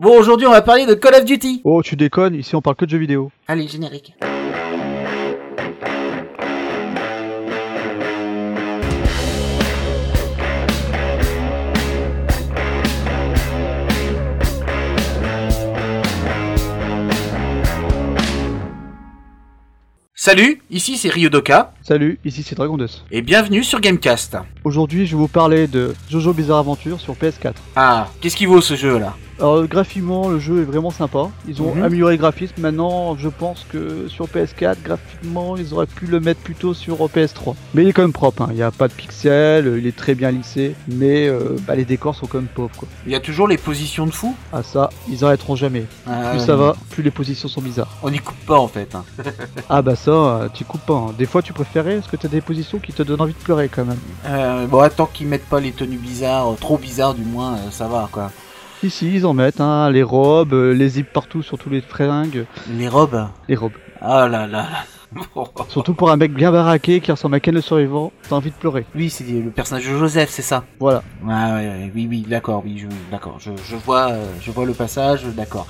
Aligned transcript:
Bon, 0.00 0.18
aujourd'hui, 0.18 0.46
on 0.46 0.50
va 0.50 0.62
parler 0.62 0.86
de 0.86 0.94
Call 0.94 1.14
of 1.14 1.26
Duty. 1.26 1.60
Oh, 1.62 1.82
tu 1.82 1.94
déconnes, 1.94 2.34
ici 2.34 2.56
on 2.56 2.62
parle 2.62 2.74
que 2.74 2.86
de 2.86 2.90
jeux 2.90 2.96
vidéo. 2.96 3.30
Allez, 3.46 3.68
générique. 3.68 4.14
Salut, 20.14 20.62
ici 20.70 20.96
c'est 20.96 21.10
Ryodoka, 21.10 21.74
Salut, 21.82 22.18
ici 22.24 22.42
c'est 22.42 22.54
Dragon 22.54 22.78
et 23.10 23.20
bienvenue 23.20 23.62
sur 23.62 23.80
Gamecast. 23.80 24.38
Aujourd'hui, 24.64 25.04
je 25.04 25.14
vais 25.14 25.20
vous 25.20 25.28
parler 25.28 25.66
de 25.66 25.94
Jojo 26.08 26.32
Bizarre 26.32 26.60
Adventure 26.60 27.00
sur 27.00 27.12
PS4. 27.14 27.52
Ah, 27.76 28.08
qu'est-ce 28.22 28.36
qu'il 28.36 28.48
vaut 28.48 28.62
ce 28.62 28.76
jeu 28.76 28.98
là 28.98 29.14
Alors, 29.40 29.66
graphiquement, 29.66 30.28
le 30.28 30.38
jeu 30.38 30.60
est 30.60 30.64
vraiment 30.64 30.90
sympa. 30.90 31.30
Ils 31.48 31.62
ont 31.62 31.74
Mhm. 31.74 31.82
amélioré 31.84 32.12
le 32.12 32.18
graphisme. 32.18 32.52
Maintenant, 32.58 33.16
je 33.16 33.28
pense 33.30 33.64
que 33.72 34.06
sur 34.08 34.26
PS4, 34.28 34.76
graphiquement, 34.84 35.56
ils 35.56 35.72
auraient 35.72 35.86
pu 35.86 36.04
le 36.06 36.20
mettre 36.20 36.40
plutôt 36.40 36.74
sur 36.74 36.96
PS3. 37.08 37.56
Mais 37.72 37.82
il 37.82 37.88
est 37.88 37.92
quand 37.94 38.02
même 38.02 38.12
propre, 38.12 38.42
hein. 38.42 38.48
il 38.50 38.56
n'y 38.56 38.62
a 38.62 38.70
pas 38.70 38.86
de 38.88 38.92
pixels, 38.92 39.76
il 39.78 39.86
est 39.86 39.96
très 39.96 40.14
bien 40.14 40.30
lissé. 40.30 40.74
Mais 40.88 41.26
euh, 41.26 41.56
bah, 41.66 41.74
les 41.74 41.86
décors 41.86 42.14
sont 42.14 42.26
quand 42.26 42.36
même 42.36 42.48
pauvres. 42.54 42.70
Quoi. 42.76 42.86
Il 43.06 43.12
y 43.12 43.14
a 43.14 43.20
toujours 43.20 43.48
les 43.48 43.56
positions 43.56 44.04
de 44.04 44.10
fou? 44.10 44.36
Ah, 44.52 44.62
ça, 44.62 44.90
ils 45.08 45.24
arrêteront 45.24 45.56
jamais. 45.56 45.86
Ah, 46.06 46.32
Plus 46.32 46.40
ça 46.40 46.56
va, 46.56 46.76
plus 46.90 47.02
les 47.02 47.10
positions 47.10 47.48
sont 47.48 47.62
bizarres. 47.62 47.96
On 48.02 48.10
n'y 48.10 48.18
coupe 48.18 48.44
pas 48.46 48.58
en 48.58 48.68
fait. 48.68 48.94
hein. 48.94 49.04
Ah, 49.70 49.80
bah 49.80 49.96
ça, 49.96 50.10
euh, 50.10 50.48
tu 50.52 50.64
coupes 50.66 50.84
pas. 50.84 50.94
hein. 50.96 51.14
Des 51.16 51.24
fois, 51.26 51.40
tu 51.40 51.54
préférais 51.54 51.94
parce 51.96 52.08
que 52.08 52.16
t'as 52.16 52.28
des 52.28 52.42
positions 52.42 52.78
qui 52.78 52.92
te 52.92 53.02
donnent 53.02 53.22
envie 53.22 53.32
de 53.32 53.38
pleurer 53.38 53.70
quand 53.74 53.86
même? 53.86 53.96
Euh, 54.26 54.66
bon, 54.66 54.86
tant 54.94 55.06
qu'ils 55.06 55.28
mettent 55.28 55.48
pas 55.48 55.60
les 55.60 55.72
tenues 55.72 55.96
bizarres, 55.96 56.52
euh, 56.52 56.56
trop 56.60 56.76
bizarres 56.76 57.14
du 57.14 57.22
moins, 57.24 57.54
euh, 57.54 57.70
ça 57.70 57.86
va 57.88 58.06
quoi. 58.12 58.30
Ici, 58.82 59.14
ils 59.14 59.26
en 59.26 59.34
mettent, 59.34 59.60
hein, 59.60 59.90
les 59.90 60.02
robes, 60.02 60.54
euh, 60.54 60.72
les 60.72 60.88
zips 60.88 61.12
partout 61.12 61.42
sur 61.42 61.58
tous 61.58 61.68
les 61.68 61.82
fringues, 61.82 62.46
Les 62.78 62.88
robes 62.88 63.28
les 63.46 63.54
robes. 63.54 63.72
Ah 64.00 64.26
là 64.26 64.46
là. 64.46 64.66
Surtout 65.68 65.94
pour 65.94 66.10
un 66.10 66.16
mec 66.16 66.32
bien 66.32 66.52
baraqué 66.52 67.00
qui 67.00 67.10
ressemble 67.10 67.34
à 67.34 67.40
Ken 67.40 67.54
le 67.54 67.60
survivant, 67.60 68.12
t'as 68.28 68.36
envie 68.36 68.50
de 68.50 68.54
pleurer. 68.56 68.86
Oui, 68.94 69.10
c'est 69.10 69.24
le 69.24 69.50
personnage 69.50 69.86
de 69.88 69.96
Joseph, 69.96 70.30
c'est 70.30 70.42
ça. 70.42 70.64
Voilà. 70.78 71.02
Ouais, 71.24 71.32
ouais, 71.32 71.92
oui, 71.94 72.06
oui, 72.08 72.24
d'accord, 72.28 72.62
oui, 72.64 72.78
je, 72.78 72.86
d'accord, 73.10 73.36
je, 73.40 73.50
je 73.68 73.76
vois, 73.76 74.10
euh, 74.10 74.24
je 74.40 74.50
vois 74.50 74.66
le 74.66 74.72
passage, 74.72 75.24
d'accord. 75.36 75.66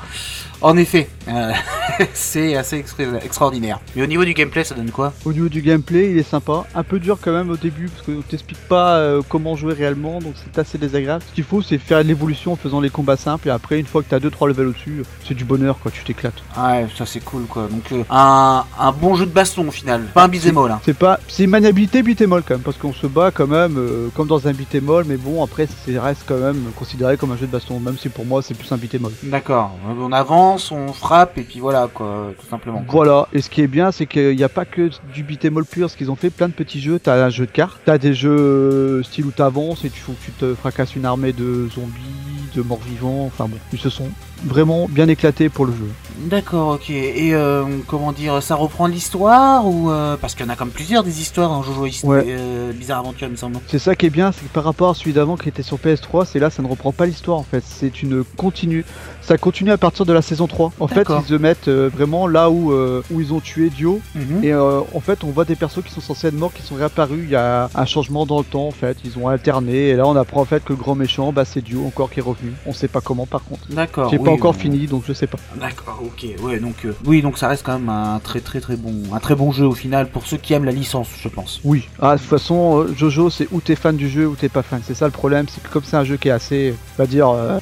En 0.63 0.77
effet, 0.77 1.09
euh, 1.29 1.53
c'est 2.13 2.55
assez 2.55 2.79
extra- 2.79 3.19
extraordinaire. 3.25 3.81
Et 3.97 4.03
au 4.03 4.07
niveau 4.07 4.25
du 4.27 4.35
gameplay, 4.35 4.63
ça 4.63 4.75
donne 4.75 4.91
quoi? 4.91 5.15
Au 5.25 5.33
niveau 5.33 5.49
du 5.49 5.63
gameplay, 5.63 6.11
il 6.11 6.19
est 6.19 6.23
sympa. 6.23 6.65
Un 6.75 6.83
peu 6.83 6.99
dur 7.01 7.19
quand 7.21 7.33
même 7.33 7.49
au 7.51 7.57
début 7.57 7.89
parce 7.89 8.03
qu'on 8.07 8.21
t'explique 8.21 8.61
pas 8.69 8.97
euh, 8.97 9.23
comment 9.27 9.57
jouer 9.57 9.73
réellement, 9.73 10.19
donc 10.21 10.35
c'est 10.37 10.59
assez 10.59 10.77
désagréable. 10.77 11.25
Ce 11.27 11.35
qu'il 11.35 11.45
faut, 11.45 11.63
c'est 11.63 11.79
faire 11.79 12.03
l'évolution 12.03 12.53
en 12.53 12.57
faisant 12.57 12.81
les 12.81 12.91
combats 12.91 13.17
simples 13.17 13.49
et 13.49 13.51
après, 13.51 13.81
une 13.81 13.87
fois 13.87 14.03
que 14.03 14.09
t'as 14.11 14.19
2-3 14.19 14.49
levels 14.49 14.67
au-dessus, 14.69 15.03
c'est 15.27 15.35
du 15.35 15.45
bonheur 15.47 15.79
quoi, 15.79 15.91
tu 15.91 16.05
t'éclates. 16.05 16.43
Ouais, 16.59 16.87
ça 16.97 17.07
c'est 17.07 17.21
cool 17.25 17.45
quoi. 17.47 17.67
Donc 17.69 18.07
un, 18.11 18.65
un 18.79 18.93
bon 18.93 19.15
jeu 19.15 19.25
de 19.25 19.30
baston 19.31 19.69
au 19.69 19.71
final, 19.71 20.03
pas 20.15 20.25
un 20.25 20.29
all. 20.29 20.71
Hein. 20.71 20.81
C'est 20.85 20.97
pas, 20.97 21.21
c'est 21.29 21.45
une 21.45 21.51
maniabilité 21.51 21.99
all 21.99 22.43
quand 22.43 22.51
même 22.51 22.61
parce 22.61 22.77
qu'on 22.77 22.93
se 22.93 23.07
bat 23.07 23.31
quand 23.31 23.47
même 23.47 23.77
euh, 23.79 24.09
comme 24.15 24.27
dans 24.27 24.47
un 24.47 24.51
all, 24.53 25.05
mais 25.07 25.17
bon 25.17 25.43
après, 25.43 25.67
c'est 25.85 25.99
reste 25.99 26.23
quand 26.27 26.39
même 26.39 26.71
considéré 26.77 27.17
comme 27.17 27.33
un 27.33 27.37
jeu 27.37 27.47
de 27.47 27.53
baston, 27.53 27.81
même 27.81 27.99
si 27.99 28.09
pour 28.09 28.25
moi 28.25 28.43
c'est 28.43 28.55
plus 28.55 28.71
un 28.73 28.77
all. 28.77 29.13
D'accord, 29.25 29.77
on 29.99 30.13
avance, 30.13 30.71
on 30.71 30.93
frappe 30.93 31.39
et 31.39 31.43
puis 31.43 31.61
voilà 31.61 31.89
quoi, 31.93 32.33
tout 32.39 32.47
simplement. 32.47 32.85
Voilà, 32.89 33.29
et 33.33 33.41
ce 33.41 33.51
qui 33.51 33.63
est 33.63 33.69
bien, 33.69 33.93
c'est 33.93 34.07
qu'il 34.07 34.37
n'y 34.37 34.45
a 34.45 34.49
pas 34.49 34.65
que 34.65 34.91
du 35.15 35.25
all 35.43 35.65
pur, 35.65 35.83
parce 35.83 35.97
qu'ils 35.97 36.11
ont 36.11 36.17
fait 36.17 36.31
plein 36.31 36.49
de 36.49 36.53
petits 36.53 36.81
jeux. 36.81 36.99
T'as 36.99 37.25
un 37.25 37.31
jeu 37.31 37.47
de 37.47 37.51
cartes, 37.51 37.79
t'as 37.85 37.99
des 37.99 38.15
jeux 38.15 38.31
euh, 38.31 39.03
style 39.03 39.27
où 39.27 39.31
t'avances 39.31 39.85
et 39.85 39.91
tu 39.91 40.01
faut 40.01 40.13
que 40.13 40.25
tu 40.25 40.33
te 40.33 40.55
fracasses 40.55 40.97
une 40.97 41.05
armée 41.05 41.33
de 41.33 41.69
zombies, 41.75 42.51
de 42.55 42.63
morts 42.63 42.81
vivants, 42.87 43.27
enfin 43.27 43.47
bon, 43.47 43.59
ils 43.73 43.79
se 43.79 43.91
sont 43.91 44.09
vraiment 44.45 44.87
bien 44.89 45.09
éclatés 45.09 45.49
pour 45.49 45.67
le 45.67 45.73
jeu. 45.73 45.89
D'accord, 46.19 46.73
ok. 46.75 46.91
Et 46.91 47.35
euh, 47.35 47.65
comment 47.87 48.13
dire, 48.13 48.43
ça 48.43 48.55
reprend 48.55 48.87
l'histoire 48.87 49.67
ou 49.67 49.91
euh, 49.91 50.17
parce 50.21 50.35
qu'il 50.35 50.45
y 50.45 50.49
en 50.49 50.53
a 50.53 50.57
comme 50.57 50.69
plusieurs 50.69 51.03
des 51.03 51.21
histoires 51.23 51.49
dans 51.49 51.63
Jojo 51.63 51.87
Hist- 51.87 52.05
Ouais. 52.05 52.25
euh, 52.29 52.73
Bizarre 52.73 52.99
Aventure, 52.99 53.29
il 53.29 53.33
me 53.33 53.37
semble. 53.37 53.57
C'est 53.69 53.79
ça 53.79 53.95
qui 53.95 54.05
est 54.07 54.11
bien, 54.11 54.31
c'est 54.33 54.43
que 54.47 54.53
par 54.53 54.65
rapport 54.65 54.91
à 54.91 54.95
celui 54.95 55.15
d'avant 55.15 55.37
qui 55.39 55.49
était 55.49 55.63
sur 55.63 55.79
PS3, 55.79 56.27
c'est 56.27 56.39
là, 56.39 56.51
ça 56.51 56.63
ne 56.63 56.69
reprend 56.69 56.93
pas 56.93 57.07
l'histoire 57.07 57.39
en 57.39 57.43
fait, 57.43 57.63
c'est 57.67 58.03
une 58.03 58.23
continue. 58.37 58.85
Ça 59.23 59.39
continue 59.39 59.71
à 59.71 59.79
partir 59.79 60.05
de 60.07 60.13
la 60.13 60.23
saison 60.23 60.47
3. 60.47 60.73
En 60.81 60.89
fait, 60.89 61.07
ils 61.09 61.27
se 61.29 61.35
mettent 61.35 61.69
vraiment 61.69 62.27
là 62.27 62.51
où, 62.51 62.73
où 62.73 63.21
ils 63.21 63.33
ont 63.33 63.41
tué 63.41 63.71
Dio, 63.71 64.01
Mhm. 64.15 64.45
Et 64.45 64.55
en 64.55 65.01
fait, 65.01 65.25
on 65.25 65.29
voit 65.29 65.45
des 65.45 65.55
persos 65.57 65.83
qui 65.85 65.93
sont 65.93 66.01
censés 66.01 66.29
être 66.29 66.35
morts, 66.35 66.53
qui 66.53 66.63
sont 66.63 66.75
réapparus. 66.75 67.21
Il 67.25 67.31
y 67.31 67.37
a 67.37 67.71
un 67.75 67.87
changement 67.87 68.27
dans 68.27 68.39
le 68.39 68.45
temps, 68.45 68.67
en 68.67 68.71
fait. 68.73 68.97
Ils 69.05 69.19
ont 69.19 69.29
alterné. 69.29 69.89
Et 69.91 69.95
là, 69.97 70.07
on 70.07 70.17
apprend 70.17 70.41
en 70.41 70.45
fait 70.45 70.65
que 70.65 70.73
le 70.73 70.77
grand 70.79 70.95
méchant, 70.95 71.33
bah, 71.33 71.45
c'est 71.45 71.61
Dio 71.63 71.85
encore 71.87 72.11
qui 72.11 72.19
est 72.21 72.23
revenu. 72.23 72.53
On 72.67 72.73
sait 72.73 72.89
pas 72.89 73.01
comment, 73.01 73.27
par 73.27 73.45
contre. 73.45 73.63
D'accord. 73.71 74.11
J'ai 74.11 74.19
oui, 74.19 74.25
pas 74.31 74.37
encore 74.37 74.55
euh, 74.55 74.59
fini, 74.59 74.87
donc 74.87 75.05
je 75.07 75.13
sais 75.13 75.27
pas. 75.27 75.39
D'accord, 75.61 76.01
ok, 76.03 76.27
ouais, 76.43 76.59
donc 76.59 76.85
euh, 76.85 76.95
oui, 77.05 77.23
donc 77.23 77.39
ça 77.39 77.49
reste 77.49 77.65
quand 77.65 77.79
même 77.79 77.89
un 77.89 78.21
très 78.21 78.41
très 78.41 78.61
très 78.61 78.77
bon, 78.77 78.95
un 79.13 79.19
très 79.21 79.35
bon 79.35 79.53
jeu 79.53 79.67
au 79.67 79.75
final 79.75 80.09
pour 80.09 80.27
ceux 80.27 80.37
qui 80.37 80.53
aiment 80.55 80.65
la 80.65 80.73
licence, 80.73 81.09
je 81.21 81.29
pense. 81.29 81.61
Oui. 81.65 81.89
Ah, 82.01 82.15
de 82.15 82.21
toute 82.21 82.29
façon, 82.29 82.81
euh, 82.81 82.95
Jojo, 82.97 83.31
c'est 83.31 83.49
où 83.53 83.61
t'es 83.61 83.77
fan 83.77 83.97
du 83.97 84.09
jeu 84.09 84.27
ou 84.27 84.35
t'es 84.35 84.49
pas 84.49 84.63
fan. 84.63 84.81
C'est 84.87 84.95
ça 84.95 85.07
le 85.07 85.13
problème. 85.13 85.47
C'est 85.49 85.63
que 85.63 85.69
comme 85.69 85.85
c'est 85.85 85.97
un 85.97 86.05
jeu 86.05 86.17
qui 86.17 86.29
est 86.29 86.33
assez, 86.33 86.75
on 86.99 87.03
va 87.03 87.07
dire, 87.07 87.29
euh, 87.29 87.59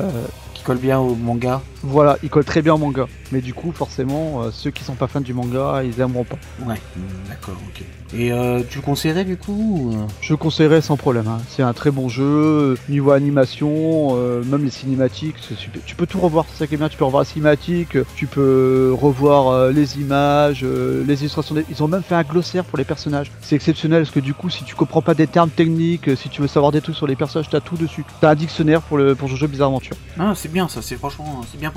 Qui 0.55 0.63
colle 0.63 0.79
bien 0.79 0.99
au 0.99 1.15
manga. 1.15 1.63
Voilà, 1.83 2.17
il 2.23 2.31
colle 2.31 2.45
très 2.45 2.63
bien 2.63 2.75
au 2.75 2.79
manga. 2.79 3.07
Mais 3.33 3.41
du 3.41 3.55
coup, 3.55 3.73
forcément, 3.73 4.43
euh, 4.43 4.51
ceux 4.53 4.71
qui 4.71 4.85
sont 4.85 4.95
pas 4.95 5.07
fans 5.07 5.21
du 5.21 5.35
manga, 5.35 5.83
ils 5.85 6.01
aimeront 6.01 6.25
pas. 6.25 6.37
Ouais, 6.67 6.81
mm, 6.97 7.01
d'accord, 7.29 7.57
ok. 7.69 7.83
Et 8.15 8.33
euh, 8.33 8.63
tu 8.69 8.79
le 8.79 8.83
conseillerais 8.83 9.25
du 9.27 9.37
coup 9.37 9.53
ou, 9.93 9.95
euh? 9.95 10.07
Je 10.23 10.35
conseillerais 10.35 10.81
sans 10.81 10.97
problème. 10.97 11.29
hein. 11.29 11.39
C'est 11.51 11.63
un 11.63 11.75
très 11.75 11.91
bon 11.91 12.09
jeu. 12.09 12.79
Niveau 12.89 13.11
animation, 13.11 14.17
euh, 14.17 14.43
même 14.45 14.65
les 14.65 14.71
cinématiques, 14.71 15.37
c'est 15.47 15.57
super. 15.59 15.83
Tu 15.85 15.95
peux 15.95 16.07
tout 16.07 16.19
revoir. 16.19 16.47
C'est 16.51 16.59
ça 16.61 16.67
qui 16.67 16.75
est 16.75 16.79
bien. 16.79 16.89
Tu 16.89 16.97
peux 16.97 17.05
revoir 17.05 17.21
la 17.23 17.29
cinématique. 17.29 17.99
Tu 18.17 18.27
peux 18.27 18.95
revoir 18.99 19.69
les 19.71 19.99
images, 20.01 20.65
les 20.65 21.21
illustrations. 21.21 21.55
des- 21.55 21.67
Ils 21.71 21.83
ont 21.83 21.89
même 21.89 22.03
fait 22.03 22.15
un 22.15 22.23
glossaire 22.23 22.65
pour 22.65 22.79
les 22.79 22.85
personnages. 22.85 23.31
C'est 23.43 23.57
exceptionnel 23.57 24.03
parce 24.05 24.15
que 24.15 24.21
du 24.21 24.33
coup, 24.33 24.49
si 24.49 24.65
tu 24.65 24.75
comprends 24.75 25.03
pas 25.03 25.15
des 25.15 25.27
termes 25.27 25.51
techniques, 25.51 26.17
si 26.17 26.31
tu 26.31 26.41
veux 26.41 26.49
savoir 26.49 26.73
des 26.73 26.81
trucs 26.81 26.97
sur 26.97 27.07
les 27.07 27.17
personnages, 27.17 27.51
t'as 27.51 27.61
tout 27.61 27.77
dessus. 27.77 28.05
T'as 28.23 28.31
un 28.31 28.35
dictionnaire 28.35 28.81
pour 28.81 28.97
le 28.97 29.15
pour 29.15 29.29
Jojo 29.29 29.49
Bizarre 29.49 29.69
Aventure. 29.69 29.97
Ah, 30.19 30.33
c'est 30.35 30.51
bien 30.51 30.67
ça, 30.69 30.81
c'est 30.81 30.97
franchement, 30.97 31.43
c'est 31.51 31.59
bien 31.61 31.71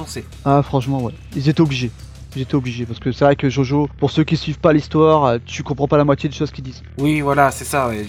Ah, 0.46 0.62
franchement, 0.64 1.02
ouais. 1.04 1.14
Ils 1.36 1.48
étaient 1.50 1.62
obligés. 1.62 1.92
Ils 2.36 2.44
étaient 2.44 2.56
obligés 2.56 2.86
parce 2.86 3.00
que 3.00 3.12
c'est 3.12 3.26
vrai 3.26 3.36
que 3.36 3.50
Jojo, 3.50 3.90
pour 4.00 4.10
ceux 4.12 4.24
qui 4.24 4.38
suivent 4.38 4.60
pas 4.60 4.72
l'histoire, 4.74 5.26
euh, 5.26 5.38
tu 5.46 5.64
comprends 5.64 5.88
pas 5.88 5.98
la 5.98 6.06
moitié 6.06 6.30
des 6.30 6.36
choses 6.36 6.52
qu'ils 6.52 6.64
disent. 6.64 6.82
Oui, 6.98 7.22
voilà, 7.22 7.52
c'est 7.52 7.66
ça, 7.66 7.88
ouais, 7.90 8.06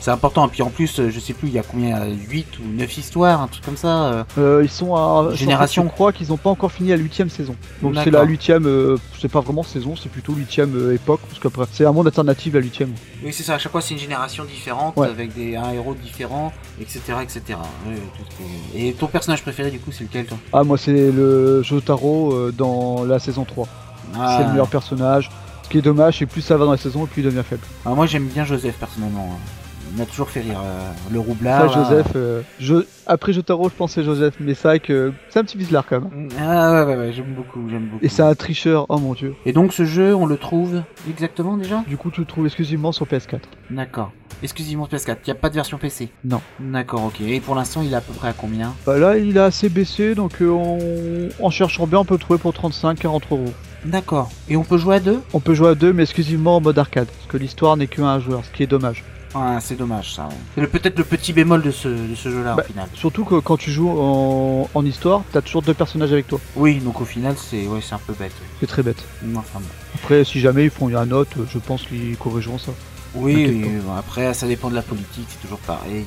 c'est 0.00 0.10
important. 0.10 0.46
Et 0.46 0.50
puis 0.50 0.62
en 0.62 0.70
plus, 0.70 0.98
euh, 0.98 1.10
je 1.10 1.20
sais 1.20 1.32
plus, 1.32 1.48
il 1.48 1.54
y 1.54 1.58
a 1.58 1.62
combien, 1.62 2.04
8 2.06 2.58
ou 2.58 2.62
9 2.76 2.98
histoires, 2.98 3.40
un 3.40 3.46
truc 3.46 3.64
comme 3.64 3.76
ça. 3.76 4.24
euh. 4.38 4.60
Ils 4.64 4.70
sont 4.70 4.94
à 4.96 5.30
Génération. 5.34 5.84
Je 5.84 5.88
crois 5.90 6.12
qu'ils 6.12 6.28
n'ont 6.28 6.36
pas 6.36 6.50
encore 6.50 6.72
fini 6.72 6.88
la 6.90 6.96
huitième 6.96 7.28
saison. 7.30 7.54
Donc 7.82 7.94
c'est 8.02 8.10
la 8.10 8.24
huitième. 8.24 8.66
euh, 8.66 8.96
c'est 9.20 9.30
pas 9.30 9.40
vraiment 9.40 9.62
saison, 9.62 9.94
c'est 9.94 10.08
plutôt 10.10 10.32
huitième 10.32 10.74
euh, 10.76 10.94
époque 10.94 11.20
parce 11.28 11.38
qu'après 11.38 11.64
c'est 11.70 11.84
un 11.84 11.92
monde 11.92 12.06
alternatif 12.08 12.54
la 12.54 12.60
huitième. 12.60 12.92
Oui, 13.24 13.32
c'est 13.32 13.44
ça, 13.44 13.54
à 13.54 13.58
chaque 13.58 13.70
fois 13.70 13.80
c'est 13.80 13.94
une 13.94 14.00
génération 14.00 14.44
différente, 14.44 14.96
Ouais. 14.96 15.06
avec 15.08 15.32
des, 15.34 15.54
un 15.54 15.70
héros 15.72 15.94
différent, 15.94 16.52
etc. 16.80 17.00
etc. 17.22 17.42
Tout 17.46 18.44
Et 18.76 18.92
ton 18.94 19.06
personnage 19.06 19.42
préféré 19.42 19.70
du 19.70 19.78
coup, 19.78 19.92
c'est 19.92 20.02
lequel 20.04 20.26
toi? 20.26 20.38
Ah 20.52 20.64
moi 20.64 20.76
c'est 20.78 20.92
le 21.12 21.62
Jotaro 21.62 22.50
dans 22.50 23.04
la 23.04 23.18
saison 23.20 23.44
3. 23.44 23.51
Ah. 24.18 24.36
C'est 24.38 24.44
le 24.44 24.50
meilleur 24.50 24.68
personnage. 24.68 25.30
Ce 25.62 25.68
qui 25.68 25.78
est 25.78 25.82
dommage, 25.82 26.18
c'est 26.18 26.26
plus 26.26 26.42
ça 26.42 26.56
va 26.56 26.64
dans 26.66 26.72
la 26.72 26.76
saison, 26.76 27.04
et 27.04 27.06
plus 27.08 27.22
il 27.22 27.24
devient 27.26 27.42
faible. 27.48 27.62
Ah, 27.86 27.90
moi 27.90 28.06
j'aime 28.06 28.26
bien 28.26 28.44
Joseph 28.44 28.76
personnellement. 28.78 29.30
hein. 29.32 29.61
Il 29.94 29.98
m'a 29.98 30.06
toujours 30.06 30.30
fait 30.30 30.40
rire. 30.40 30.58
euh, 30.64 30.90
le 31.12 31.20
roublard. 31.20 31.66
là. 31.66 31.72
Joseph. 31.72 32.06
euh, 32.16 32.40
je... 32.58 32.76
Après 33.06 33.32
Jotaro, 33.32 33.68
je 33.68 33.74
pensais 33.74 34.02
Joseph, 34.02 34.34
mais 34.40 34.54
c'est 34.54 34.68
vrai 34.68 34.80
que 34.80 35.12
c'est 35.28 35.38
un 35.38 35.44
petit 35.44 35.58
bizarre 35.58 35.84
quand 35.86 36.00
même. 36.00 36.28
Ah 36.40 36.72
ouais, 36.72 36.84
ouais, 36.84 36.96
ouais, 36.96 37.12
j'aime 37.12 37.34
beaucoup, 37.34 37.68
j'aime 37.68 37.88
beaucoup. 37.88 38.04
Et 38.04 38.08
c'est 38.08 38.22
un 38.22 38.34
tricheur, 38.34 38.86
oh 38.88 38.98
mon 38.98 39.12
dieu. 39.12 39.34
Et 39.44 39.52
donc 39.52 39.72
ce 39.72 39.84
jeu, 39.84 40.14
on 40.14 40.24
le 40.24 40.36
trouve 40.38 40.82
exactement 41.08 41.56
déjà? 41.56 41.82
Du 41.88 41.96
coup, 41.96 42.10
tu 42.10 42.20
le 42.20 42.26
trouves 42.26 42.46
exclusivement 42.46 42.92
sur 42.92 43.06
PS4. 43.06 43.40
D'accord. 43.70 44.12
Exclusivement 44.42 44.86
PS4, 44.90 45.16
il 45.22 45.26
n'y 45.26 45.32
a 45.32 45.34
pas 45.34 45.50
de 45.50 45.54
version 45.54 45.78
PC 45.78 46.08
Non. 46.24 46.40
D'accord, 46.58 47.04
ok. 47.04 47.20
Et 47.20 47.40
pour 47.40 47.54
l'instant, 47.54 47.82
il 47.82 47.92
est 47.92 47.96
à 47.96 48.00
peu 48.00 48.12
près 48.12 48.28
à 48.28 48.32
combien? 48.32 48.72
Bah 48.86 48.98
là, 48.98 49.16
il 49.18 49.38
a 49.38 49.44
assez 49.44 49.68
baissé, 49.68 50.14
donc 50.14 50.40
euh, 50.40 50.48
on... 50.50 51.28
en 51.44 51.50
cherchant 51.50 51.86
bien, 51.86 51.98
on 51.98 52.04
peut 52.04 52.14
le 52.14 52.20
trouver 52.20 52.38
pour 52.38 52.52
35-40 52.52 53.20
euros. 53.30 53.44
D'accord. 53.84 54.30
Et 54.48 54.56
on 54.56 54.64
peut 54.64 54.78
jouer 54.78 54.96
à 54.96 55.00
deux? 55.00 55.20
On 55.32 55.40
peut 55.40 55.54
jouer 55.54 55.68
à 55.70 55.74
deux, 55.74 55.92
mais 55.92 56.04
exclusivement 56.04 56.56
en 56.56 56.60
mode 56.60 56.78
arcade, 56.78 57.06
parce 57.08 57.26
que 57.28 57.36
l'histoire 57.36 57.76
n'est 57.76 57.88
qu'un 57.88 58.18
joueur, 58.20 58.44
ce 58.44 58.50
qui 58.52 58.62
est 58.62 58.66
dommage. 58.68 59.04
Ah, 59.34 59.58
c'est 59.60 59.76
dommage 59.76 60.14
ça. 60.14 60.24
ouais. 60.26 60.34
C'est 60.54 60.60
le- 60.60 60.68
peut-être 60.68 60.98
le 60.98 61.04
petit 61.04 61.32
bémol 61.32 61.62
de 61.62 61.70
ce, 61.70 61.88
de 61.88 62.14
ce 62.14 62.28
jeu-là 62.30 62.54
Bah, 62.54 62.62
au 62.64 62.70
final. 62.70 62.88
Surtout 62.94 63.24
que 63.24 63.36
quand 63.40 63.56
tu 63.56 63.70
joues 63.70 63.90
en, 63.98 64.68
en 64.74 64.84
histoire, 64.84 65.22
t'as 65.32 65.40
toujours 65.40 65.62
deux 65.62 65.74
personnages 65.74 66.12
avec 66.12 66.26
toi. 66.28 66.38
Oui, 66.56 66.80
donc 66.80 67.00
au 67.00 67.04
final, 67.04 67.34
c'est 67.38 67.66
ouais, 67.66 67.80
c'est 67.82 67.94
un 67.94 68.00
peu 68.06 68.12
bête. 68.12 68.32
C'est 68.60 68.66
très 68.66 68.82
bête. 68.82 69.02
ouais. 69.22 69.32
Enfin 69.36 69.58
bon. 69.60 69.66
Après, 69.94 70.24
si 70.24 70.40
jamais 70.40 70.64
ils 70.64 70.70
font 70.70 70.88
une 70.88 71.02
note, 71.04 71.30
je 71.50 71.58
pense 71.58 71.82
qu'ils 71.82 72.16
corrigeront 72.16 72.58
ça. 72.58 72.72
Oui, 73.14 73.34
T'inquiète 73.34 73.54
oui, 73.74 73.80
bon, 73.84 73.94
après, 73.94 74.34
ça 74.34 74.46
dépend 74.46 74.70
de 74.70 74.74
la 74.74 74.82
politique, 74.82 75.26
c'est 75.28 75.40
toujours 75.42 75.58
pareil, 75.58 76.04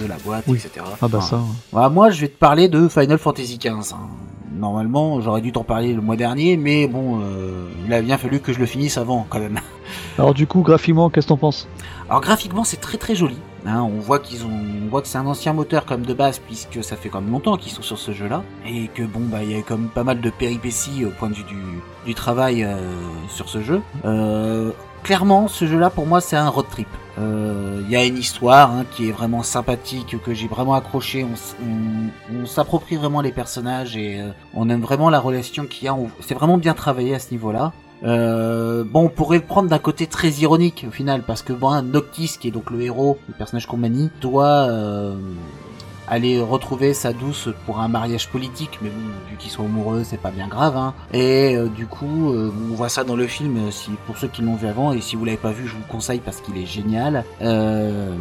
de 0.00 0.06
la 0.06 0.16
boîte, 0.16 0.44
Oui. 0.48 0.58
etc. 0.58 0.84
Ah 1.00 1.06
bah 1.08 1.18
Enfin, 1.18 1.26
ça. 1.28 1.40
Voilà, 1.70 1.88
moi, 1.90 2.10
je 2.10 2.20
vais 2.22 2.28
te 2.28 2.36
parler 2.38 2.68
de 2.68 2.88
Final 2.88 3.18
Fantasy 3.18 3.58
XV. 3.58 3.70
hein. 3.94 4.08
Normalement, 4.56 5.20
j'aurais 5.20 5.40
dû 5.40 5.50
t'en 5.52 5.64
parler 5.64 5.92
le 5.92 6.00
mois 6.00 6.14
dernier, 6.16 6.56
mais 6.56 6.86
bon, 6.86 7.20
euh, 7.22 7.68
il 7.86 7.92
a 7.92 8.00
bien 8.02 8.18
fallu 8.18 8.38
que 8.40 8.52
je 8.52 8.58
le 8.60 8.66
finisse 8.66 8.98
avant, 8.98 9.26
quand 9.28 9.40
même. 9.40 9.58
Alors 10.18 10.32
du 10.32 10.46
coup, 10.46 10.62
graphiquement, 10.62 11.10
qu'est-ce 11.10 11.26
que 11.26 11.30
t'en 11.30 11.36
penses? 11.36 11.66
Alors 12.08 12.20
graphiquement 12.20 12.64
c'est 12.64 12.76
très 12.80 12.98
très 12.98 13.14
joli. 13.14 13.36
Hein, 13.66 13.80
on 13.82 13.98
voit 13.98 14.18
qu'ils 14.18 14.44
ont, 14.44 14.50
on 14.84 14.88
voit 14.90 15.00
que 15.02 15.08
c'est 15.08 15.16
un 15.18 15.26
ancien 15.26 15.54
moteur 15.54 15.86
comme 15.86 16.02
de 16.02 16.12
base 16.14 16.38
puisque 16.38 16.84
ça 16.84 16.96
fait 16.96 17.08
quand 17.08 17.20
même 17.22 17.32
longtemps 17.32 17.56
qu'ils 17.56 17.72
sont 17.72 17.82
sur 17.82 17.98
ce 17.98 18.12
jeu-là 18.12 18.42
et 18.66 18.88
que 18.88 19.02
bon 19.02 19.20
bah 19.20 19.38
il 19.42 19.50
y 19.52 19.56
a 19.58 19.62
comme 19.62 19.88
pas 19.88 20.04
mal 20.04 20.20
de 20.20 20.28
péripéties 20.30 21.04
au 21.06 21.10
point 21.10 21.30
de 21.30 21.34
vue 21.34 21.44
du, 21.44 21.56
du 22.06 22.14
travail 22.14 22.62
euh, 22.62 22.76
sur 23.30 23.48
ce 23.48 23.62
jeu. 23.62 23.80
Euh, 24.04 24.70
clairement, 25.04 25.46
ce 25.46 25.66
jeu-là 25.66 25.90
pour 25.90 26.06
moi 26.06 26.20
c'est 26.20 26.36
un 26.36 26.48
road 26.48 26.66
trip. 26.68 26.88
Euh, 27.20 27.80
Il 27.84 27.90
y 27.90 27.96
a 27.96 28.04
une 28.04 28.16
histoire 28.16 28.72
hein, 28.72 28.84
qui 28.90 29.08
est 29.08 29.12
vraiment 29.12 29.44
sympathique, 29.44 30.16
que 30.24 30.34
j'ai 30.34 30.48
vraiment 30.48 30.74
accroché. 30.74 31.24
On, 31.24 32.46
s'approprie 32.46 32.96
vraiment 32.96 33.20
les 33.20 33.30
personnages 33.30 33.96
et 33.96 34.20
euh, 34.20 34.30
on 34.54 34.68
aime 34.68 34.80
vraiment 34.80 35.10
la 35.10 35.20
relation 35.20 35.66
qu'il 35.66 35.84
y 35.84 35.88
a. 35.88 35.96
C'est 36.20 36.34
vraiment 36.34 36.58
bien 36.58 36.74
travaillé 36.74 37.14
à 37.14 37.18
ce 37.20 37.30
niveau-là. 37.30 37.72
Euh, 38.02 38.84
bon, 38.84 39.04
on 39.04 39.08
pourrait 39.08 39.38
le 39.38 39.44
prendre 39.44 39.68
d'un 39.68 39.78
côté 39.78 40.06
très 40.06 40.30
ironique 40.30 40.84
au 40.88 40.90
final, 40.90 41.22
parce 41.22 41.42
que 41.42 41.52
bon, 41.52 41.80
Noctis, 41.82 42.36
qui 42.40 42.48
est 42.48 42.50
donc 42.50 42.70
le 42.70 42.80
héros, 42.82 43.18
le 43.28 43.34
personnage 43.34 43.66
qu'on 43.66 43.76
manie, 43.76 44.10
doit 44.20 44.68
euh, 44.68 45.14
aller 46.08 46.40
retrouver 46.40 46.94
sa 46.94 47.12
douce 47.12 47.48
pour 47.66 47.80
un 47.80 47.88
mariage 47.88 48.28
politique, 48.28 48.78
mais 48.82 48.90
bon, 48.90 49.00
vu 49.30 49.36
qu'ils 49.36 49.50
sont 49.50 49.64
amoureux, 49.64 50.02
c'est 50.04 50.20
pas 50.20 50.30
bien 50.30 50.48
grave. 50.48 50.76
Hein. 50.76 50.94
Et 51.12 51.56
euh, 51.56 51.68
du 51.68 51.86
coup, 51.86 52.32
euh, 52.32 52.52
on 52.70 52.74
voit 52.74 52.88
ça 52.88 53.04
dans 53.04 53.16
le 53.16 53.26
film, 53.26 53.70
si, 53.70 53.90
pour 54.06 54.18
ceux 54.18 54.28
qui 54.28 54.42
l'ont 54.42 54.56
vu 54.56 54.66
avant, 54.66 54.92
et 54.92 55.00
si 55.00 55.16
vous 55.16 55.24
l'avez 55.24 55.36
pas 55.36 55.52
vu, 55.52 55.66
je 55.66 55.72
vous 55.72 55.82
le 55.86 55.90
conseille 55.90 56.20
parce 56.20 56.40
qu'il 56.40 56.56
est 56.58 56.66
génial. 56.66 57.24
Euh, 57.42 58.14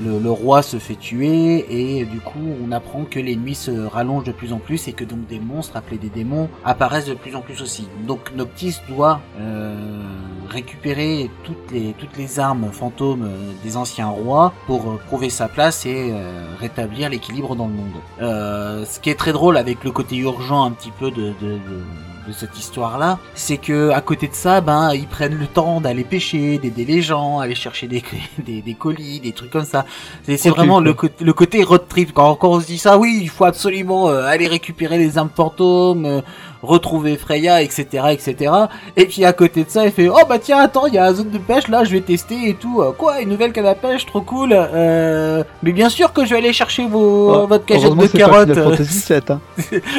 le, 0.00 0.30
roi 0.30 0.62
se 0.62 0.78
fait 0.78 0.94
tuer 0.94 1.66
et 1.68 2.04
du 2.04 2.20
coup 2.20 2.38
on 2.64 2.72
apprend 2.72 3.04
que 3.04 3.18
les 3.18 3.36
nuits 3.36 3.54
se 3.54 3.70
rallongent 3.70 4.24
de 4.24 4.32
plus 4.32 4.52
en 4.52 4.58
plus 4.58 4.88
et 4.88 4.92
que 4.92 5.04
donc 5.04 5.26
des 5.26 5.40
monstres 5.40 5.76
appelés 5.76 5.98
des 5.98 6.08
démons 6.08 6.48
apparaissent 6.64 7.06
de 7.06 7.14
plus 7.14 7.36
en 7.36 7.40
plus 7.40 7.60
aussi. 7.62 7.88
Donc 8.06 8.32
Noctis 8.34 8.76
doit 8.88 9.20
euh, 9.38 10.02
récupérer 10.48 11.30
toutes 11.44 11.70
les 11.72 11.94
toutes 11.98 12.16
les 12.16 12.40
armes 12.40 12.70
fantômes 12.72 13.24
euh, 13.24 13.52
des 13.62 13.76
anciens 13.76 14.08
rois 14.08 14.52
pour 14.66 14.90
euh, 14.90 15.00
prouver 15.08 15.30
sa 15.30 15.48
place 15.48 15.86
et 15.86 16.12
rétablir 16.58 17.08
l'équilibre 17.08 17.56
dans 17.56 17.66
le 17.66 17.74
monde. 17.74 18.86
Ce 18.86 19.00
qui 19.00 19.10
est 19.10 19.18
très 19.18 19.32
drôle 19.32 19.56
avec 19.56 19.84
le 19.84 19.90
côté 19.90 20.16
urgent 20.16 20.64
un 20.64 20.70
petit 20.70 20.90
peu 20.90 21.10
de 21.10 21.32
de 22.30 22.34
cette 22.34 22.58
histoire-là, 22.58 23.18
c'est 23.34 23.56
que 23.56 23.90
à 23.90 24.00
côté 24.00 24.28
de 24.28 24.34
ça, 24.34 24.60
ben 24.60 24.94
ils 24.94 25.06
prennent 25.06 25.38
le 25.38 25.46
temps 25.46 25.80
d'aller 25.80 26.04
pêcher, 26.04 26.58
d'aider 26.58 26.84
les 26.84 27.02
gens, 27.02 27.40
aller 27.40 27.54
chercher 27.54 27.88
des, 27.88 28.02
des, 28.38 28.62
des 28.62 28.74
colis, 28.74 29.20
des 29.20 29.32
trucs 29.32 29.50
comme 29.50 29.64
ça. 29.64 29.84
C'est 30.24 30.50
vraiment 30.50 30.80
le, 30.80 30.94
côté 30.94 31.64
road 31.64 31.86
trip. 31.88 32.12
Quand, 32.12 32.36
quand 32.36 32.50
on 32.50 32.60
se 32.60 32.66
dit 32.66 32.78
ça, 32.78 32.98
oui, 32.98 33.18
il 33.22 33.28
faut 33.28 33.44
absolument 33.44 34.08
euh, 34.08 34.22
aller 34.24 34.46
récupérer 34.46 34.98
les 34.98 35.18
armes 35.18 35.30
fantômes, 35.34 36.06
euh, 36.06 36.20
retrouver 36.62 37.16
Freya, 37.16 37.62
etc., 37.62 37.86
etc. 38.10 38.52
Et 38.96 39.06
puis 39.06 39.24
à 39.24 39.32
côté 39.32 39.64
de 39.64 39.70
ça, 39.70 39.84
il 39.86 39.92
fait 39.92 40.08
oh 40.08 40.18
bah 40.28 40.38
tiens 40.38 40.58
attends, 40.58 40.86
il 40.86 40.94
y 40.94 40.98
a 40.98 41.02
la 41.04 41.14
zone 41.14 41.30
de 41.30 41.38
pêche 41.38 41.68
là, 41.68 41.84
je 41.84 41.90
vais 41.92 42.00
tester 42.00 42.48
et 42.50 42.54
tout. 42.54 42.80
Euh, 42.82 42.92
Quoi, 42.92 43.20
une 43.20 43.30
nouvelle 43.30 43.52
canne 43.52 43.66
à 43.66 43.74
pêche, 43.74 44.04
trop 44.06 44.20
cool. 44.20 44.50
Euh, 44.52 45.42
mais 45.62 45.72
bien 45.72 45.88
sûr 45.88 46.12
que 46.12 46.24
je 46.24 46.30
vais 46.30 46.38
aller 46.38 46.52
chercher 46.52 46.86
vos 46.86 47.34
Oh, 47.34 47.46
votre 47.46 47.64
cagette 47.64 47.84
Heureusement 47.84 48.02
de 48.02 48.08
pas 48.08 48.18
carottes. 48.18 48.48
Final 48.52 48.64
Fantasy 48.64 48.98
7, 49.00 49.30
hein. 49.30 49.40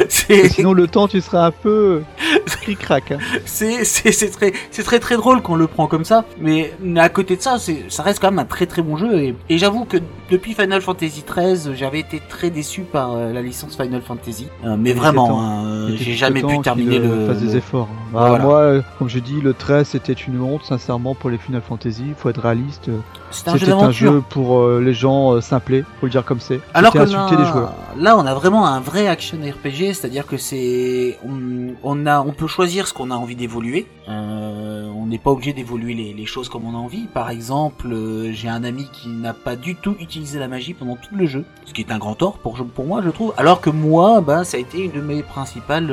C'est 0.08 0.48
sinon 0.48 0.72
le 0.72 0.86
temps 0.86 1.08
tu 1.08 1.20
serais 1.20 1.38
un 1.38 1.50
peu 1.50 2.02
cric-crac. 2.62 3.12
Hein. 3.12 3.18
c'est 3.44 3.84
c'est 3.84 4.30
très 4.30 4.52
c'est 4.70 4.82
très 4.82 4.98
très 5.00 5.16
drôle 5.16 5.42
quand 5.42 5.54
on 5.54 5.56
le 5.56 5.66
prend 5.66 5.86
comme 5.86 6.04
ça 6.04 6.24
mais 6.40 6.72
à 6.96 7.08
côté 7.08 7.36
de 7.36 7.42
ça 7.42 7.56
c'est 7.58 7.84
ça 7.88 8.02
reste 8.02 8.20
quand 8.20 8.30
même 8.30 8.38
un 8.38 8.44
très 8.44 8.66
très 8.66 8.82
bon 8.82 8.96
jeu 8.96 9.18
et, 9.22 9.34
et 9.48 9.58
j'avoue 9.58 9.84
que 9.84 9.96
depuis 10.32 10.54
Final 10.54 10.80
Fantasy 10.80 11.22
XIII 11.30 11.76
j'avais 11.76 12.00
été 12.00 12.20
très 12.26 12.48
déçu 12.48 12.80
par 12.80 13.12
euh, 13.12 13.32
la 13.34 13.42
licence 13.42 13.76
Final 13.76 14.00
Fantasy 14.00 14.48
Euh, 14.64 14.76
mais 14.78 14.94
vraiment 14.94 15.42
hein, 15.42 15.66
euh, 15.66 15.90
j'ai 15.94 16.14
jamais 16.14 16.42
pu 16.42 16.58
terminer 16.60 16.98
le, 16.98 17.26
fasse 17.26 17.40
des 17.40 17.56
efforts. 17.56 17.88
Bah, 18.12 18.28
Voilà. 18.28 18.44
Moi, 18.44 18.82
comme 18.98 19.10
je 19.10 19.18
dis, 19.18 19.40
le 19.40 19.52
13 19.52 19.86
c'était 19.86 20.12
une 20.14 20.40
honte, 20.40 20.64
sincèrement, 20.64 21.14
pour 21.14 21.28
les 21.28 21.38
Final 21.38 21.60
Fantasy. 21.60 22.04
Il 22.08 22.14
faut 22.14 22.30
être 22.30 22.40
réaliste. 22.40 22.88
C'est 23.32 23.48
un 23.48 23.52
jeu 23.56 23.66
C'était 23.66 23.72
un 23.72 23.90
jeu 23.90 24.22
pour 24.28 24.58
euh, 24.58 24.80
les 24.80 24.94
gens 24.94 25.32
euh, 25.32 25.40
simplés, 25.40 25.82
faut 26.00 26.06
le 26.06 26.10
dire 26.10 26.24
comme 26.24 26.40
c'est. 26.40 26.60
alors 26.74 26.92
que 26.92 26.98
insulter 26.98 27.34
là, 27.36 27.40
les 27.40 27.46
joueurs. 27.46 27.72
là 27.98 28.16
on 28.16 28.26
a 28.26 28.34
vraiment 28.34 28.66
un 28.66 28.80
vrai 28.80 29.08
action 29.08 29.38
RPG 29.38 29.94
c'est-à-dire 29.94 30.26
que 30.26 30.36
c'est 30.36 31.18
on, 31.26 31.74
on 31.82 32.06
a 32.06 32.20
on 32.20 32.32
peut 32.32 32.46
choisir 32.46 32.86
ce 32.86 32.94
qu'on 32.94 33.10
a 33.10 33.14
envie 33.14 33.36
d'évoluer 33.36 33.86
euh, 34.08 34.90
on 34.96 35.06
n'est 35.06 35.18
pas 35.18 35.30
obligé 35.30 35.52
d'évoluer 35.52 35.94
les, 35.94 36.12
les 36.12 36.26
choses 36.26 36.48
comme 36.48 36.64
on 36.66 36.74
a 36.74 36.78
envie 36.78 37.06
par 37.12 37.30
exemple 37.30 37.86
euh, 37.92 38.32
j'ai 38.32 38.48
un 38.48 38.64
ami 38.64 38.86
qui 38.92 39.08
n'a 39.08 39.32
pas 39.34 39.56
du 39.56 39.74
tout 39.76 39.96
utilisé 40.00 40.38
la 40.38 40.48
magie 40.48 40.74
pendant 40.74 40.96
tout 40.96 41.14
le 41.14 41.26
jeu 41.26 41.44
ce 41.66 41.72
qui 41.72 41.80
est 41.82 41.92
un 41.92 41.98
grand 41.98 42.14
tort 42.14 42.38
pour, 42.38 42.54
pour 42.64 42.84
moi 42.84 43.00
je 43.04 43.10
trouve 43.10 43.32
alors 43.36 43.60
que 43.60 43.70
moi 43.70 44.20
ben 44.20 44.44
ça 44.44 44.56
a 44.56 44.60
été 44.60 44.78
une 44.84 44.92
de 44.92 45.00
mes 45.00 45.22
principales 45.22 45.90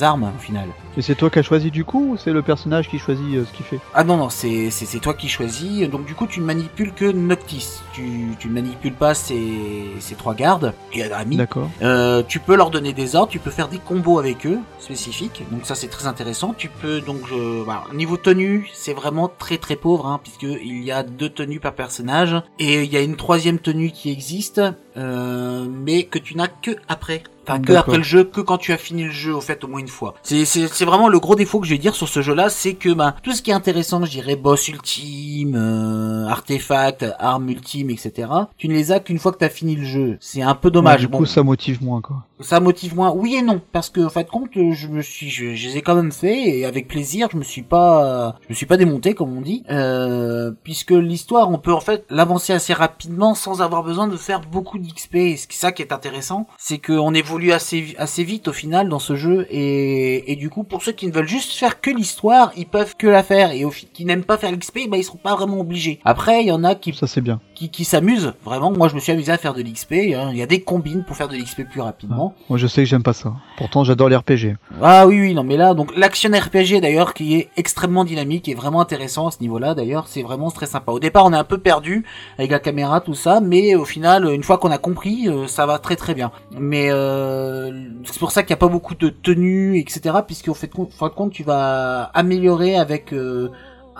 armes 0.00 0.30
au 0.36 0.40
final 0.40 0.68
Et 0.96 1.02
c'est 1.02 1.14
toi 1.14 1.30
qui 1.30 1.38
as 1.38 1.42
choisi 1.42 1.70
du 1.70 1.84
coup 1.84 2.12
ou 2.12 2.16
c'est 2.16 2.32
le 2.32 2.42
personnage 2.42 2.88
qui 2.88 2.98
choisit 2.98 3.46
ce 3.46 3.52
qu'il 3.56 3.64
fait? 3.64 3.78
Ah 3.94 4.02
non, 4.04 4.16
non, 4.16 4.28
c'est 4.28 4.70
toi 5.00 5.14
qui 5.14 5.28
choisis. 5.28 5.88
Donc 5.88 6.04
du 6.04 6.14
coup, 6.14 6.26
tu 6.26 6.40
manipules 6.54 6.92
que 6.92 7.04
Noctis. 7.04 7.80
Tu, 7.92 8.34
tu 8.40 8.48
ne 8.48 8.54
manipules 8.54 8.94
pas 8.94 9.14
ces, 9.14 9.86
ces 10.00 10.16
trois 10.16 10.34
gardes 10.34 10.72
et 10.92 11.04
amis. 11.04 11.36
D'accord. 11.36 11.70
Euh, 11.82 12.24
tu 12.26 12.40
peux 12.40 12.56
leur 12.56 12.70
donner 12.70 12.92
des 12.92 13.14
ordres, 13.14 13.30
tu 13.30 13.38
peux 13.38 13.50
faire 13.52 13.68
des 13.68 13.78
combos 13.78 14.18
avec 14.18 14.46
eux 14.46 14.58
spécifiques. 14.80 15.42
Donc 15.52 15.64
ça, 15.64 15.76
c'est 15.76 15.86
très 15.86 16.08
intéressant. 16.08 16.52
Tu 16.56 16.68
peux 16.68 17.00
donc, 17.00 17.18
je, 17.28 17.62
voilà. 17.62 17.84
niveau 17.94 18.16
tenue, 18.16 18.68
c'est 18.72 18.94
vraiment 18.94 19.28
très 19.28 19.58
très 19.58 19.76
pauvre, 19.76 20.06
hein, 20.06 20.18
puisque 20.20 20.42
il 20.42 20.82
y 20.82 20.90
a 20.90 21.04
deux 21.04 21.28
tenues 21.28 21.60
par 21.60 21.74
personnage 21.74 22.34
et 22.58 22.82
il 22.82 22.92
y 22.92 22.96
a 22.96 23.00
une 23.00 23.16
troisième 23.16 23.60
tenue 23.60 23.92
qui 23.92 24.10
existe, 24.10 24.60
euh, 24.96 25.66
mais 25.68 26.04
que 26.04 26.18
tu 26.18 26.36
n'as 26.36 26.48
que 26.48 26.72
après. 26.88 27.22
Enfin, 27.46 27.60
que 27.60 27.72
après 27.72 27.96
le 27.96 28.02
jeu, 28.04 28.22
que 28.24 28.40
quand 28.40 28.58
tu 28.58 28.72
as 28.72 28.76
fini 28.76 29.04
le 29.04 29.10
jeu, 29.10 29.34
au 29.34 29.40
fait, 29.40 29.64
au 29.64 29.68
moins 29.68 29.80
une 29.80 29.88
fois. 29.88 30.14
C'est, 30.22 30.44
c'est, 30.44 30.68
c'est 30.68 30.84
vraiment 30.84 31.08
le 31.08 31.18
gros 31.18 31.34
défaut 31.34 31.58
que 31.58 31.66
je 31.66 31.72
vais 31.72 31.78
dire 31.78 31.94
sur 31.96 32.08
ce 32.08 32.22
jeu-là, 32.22 32.48
c'est 32.48 32.74
que, 32.74 32.92
bah, 32.92 33.16
tout 33.22 33.32
ce 33.32 33.42
qui 33.42 33.50
est 33.50 33.54
intéressant, 33.54 34.04
je 34.04 34.10
dirais, 34.10 34.36
boss 34.36 34.68
ultime, 34.68 35.54
euh, 35.56 36.26
artefact, 36.28 37.06
arme 37.18 37.48
ultime, 37.48 37.90
etc., 37.90 38.28
tu 38.56 38.68
ne 38.68 38.74
les 38.74 38.92
as 38.92 39.00
qu'une 39.00 39.18
fois 39.18 39.32
que 39.32 39.38
tu 39.38 39.44
as 39.44 39.48
fini 39.50 39.74
le 39.74 39.84
jeu. 39.84 40.16
C'est 40.20 40.42
un 40.42 40.54
peu 40.54 40.70
dommage. 40.70 41.00
Ouais, 41.00 41.06
du 41.06 41.08
Bon, 41.08 41.18
coup, 41.18 41.26
ça 41.26 41.42
motive 41.42 41.82
moins 41.82 42.00
quoi. 42.00 42.24
Ça 42.40 42.60
motive 42.60 42.94
moins. 42.94 43.12
Oui 43.14 43.34
et 43.36 43.42
non, 43.42 43.60
parce 43.72 43.90
que 43.90 44.00
en 44.00 44.10
fait 44.10 44.28
compte, 44.28 44.56
euh, 44.56 44.72
je 44.72 44.88
me 44.88 45.02
suis, 45.02 45.28
je, 45.30 45.54
je 45.54 45.68
les 45.68 45.76
ai 45.78 45.82
quand 45.82 45.94
même 45.94 46.12
fait 46.12 46.58
et 46.58 46.64
avec 46.64 46.88
plaisir. 46.88 47.28
Je 47.32 47.36
me 47.36 47.42
suis 47.42 47.62
pas, 47.62 48.36
je 48.44 48.48
me 48.50 48.54
suis 48.54 48.66
pas 48.66 48.76
démonté 48.76 49.14
comme 49.14 49.36
on 49.36 49.40
dit, 49.40 49.62
euh, 49.70 50.50
puisque 50.64 50.90
l'histoire, 50.92 51.50
on 51.50 51.58
peut 51.58 51.72
en 51.72 51.80
fait 51.80 52.04
l'avancer 52.10 52.52
assez 52.52 52.72
rapidement 52.72 53.34
sans 53.34 53.62
avoir 53.62 53.82
besoin 53.82 54.08
de 54.08 54.16
faire 54.16 54.40
beaucoup 54.40 54.78
d'XP. 54.78 55.14
Et 55.16 55.36
c'est 55.36 55.52
ça 55.52 55.72
qui 55.72 55.82
est 55.82 55.92
intéressant, 55.92 56.46
c'est 56.58 56.78
qu'on 56.78 57.14
évolue 57.14 57.52
assez 57.52 57.94
assez 57.98 58.24
vite 58.24 58.48
au 58.48 58.52
final 58.52 58.88
dans 58.88 58.98
ce 58.98 59.16
jeu 59.16 59.46
et, 59.50 60.32
et 60.32 60.36
du 60.36 60.50
coup 60.50 60.64
pour 60.64 60.82
ceux 60.82 60.92
qui 60.92 61.06
ne 61.06 61.12
veulent 61.12 61.28
juste 61.28 61.52
faire 61.52 61.80
que 61.80 61.90
l'histoire, 61.90 62.52
ils 62.56 62.66
peuvent 62.66 62.96
que 62.96 63.06
la 63.06 63.22
faire 63.22 63.52
et 63.52 63.64
au 63.64 63.70
qui 63.70 64.04
n'aiment 64.04 64.24
pas 64.24 64.36
faire 64.36 64.52
l'XP, 64.52 64.88
bah 64.88 64.96
ils 64.96 65.04
seront 65.04 65.18
pas 65.18 65.34
vraiment 65.34 65.60
obligés. 65.60 66.00
Après, 66.04 66.42
il 66.42 66.48
y 66.48 66.52
en 66.52 66.64
a 66.64 66.74
qui 66.74 66.92
Ça 66.92 67.06
c'est 67.06 67.20
bien. 67.20 67.40
qui, 67.54 67.70
qui 67.70 67.84
s'amusent 67.84 68.32
vraiment. 68.44 68.70
Moi, 68.72 68.88
je 68.88 68.94
me 68.94 69.00
suis 69.00 69.12
amusé 69.12 69.30
à 69.32 69.38
faire 69.38 69.54
de 69.54 69.62
l'XP. 69.62 69.92
hein. 70.14 70.30
Il 70.32 70.36
y 70.36 70.42
a 70.42 70.46
des 70.46 70.60
combines 70.62 71.04
pour 71.04 71.16
faire 71.16 71.28
de 71.28 71.36
l'XP 71.36 71.62
plus 71.70 71.80
rapidement. 71.80 72.29
Moi 72.48 72.58
je 72.58 72.66
sais 72.66 72.82
que 72.82 72.88
j'aime 72.88 73.02
pas 73.02 73.12
ça. 73.12 73.32
Pourtant 73.56 73.84
j'adore 73.84 74.08
les 74.08 74.16
RPG. 74.16 74.56
Ah 74.82 75.06
oui, 75.06 75.20
oui, 75.20 75.34
non, 75.34 75.44
mais 75.44 75.56
là, 75.56 75.74
donc 75.74 75.96
l'action 75.96 76.30
RPG 76.30 76.80
d'ailleurs 76.80 77.14
qui 77.14 77.36
est 77.36 77.48
extrêmement 77.56 78.04
dynamique 78.04 78.48
et 78.48 78.54
vraiment 78.54 78.80
intéressant 78.80 79.28
à 79.28 79.30
ce 79.30 79.40
niveau-là. 79.40 79.74
D'ailleurs, 79.74 80.08
c'est 80.08 80.22
vraiment 80.22 80.50
très 80.50 80.66
sympa. 80.66 80.92
Au 80.92 81.00
départ, 81.00 81.26
on 81.26 81.32
est 81.32 81.36
un 81.36 81.44
peu 81.44 81.58
perdu 81.58 82.04
avec 82.38 82.50
la 82.50 82.58
caméra, 82.58 83.00
tout 83.00 83.14
ça, 83.14 83.40
mais 83.40 83.74
au 83.74 83.84
final, 83.84 84.24
une 84.32 84.42
fois 84.42 84.58
qu'on 84.58 84.70
a 84.70 84.78
compris, 84.78 85.28
euh, 85.28 85.46
ça 85.46 85.66
va 85.66 85.78
très 85.78 85.96
très 85.96 86.14
bien. 86.14 86.30
Mais 86.58 86.90
euh, 86.90 87.70
c'est 88.04 88.18
pour 88.18 88.32
ça 88.32 88.42
qu'il 88.42 88.54
n'y 88.54 88.58
a 88.58 88.64
pas 88.64 88.68
beaucoup 88.68 88.94
de 88.94 89.08
tenues, 89.08 89.78
etc. 89.78 90.16
Puisqu'au 90.26 90.54
fait, 90.54 90.70
fin 90.90 91.08
de 91.08 91.12
compte, 91.12 91.32
tu 91.32 91.42
vas 91.42 92.04
améliorer 92.14 92.76
avec 92.76 93.12
euh, 93.12 93.50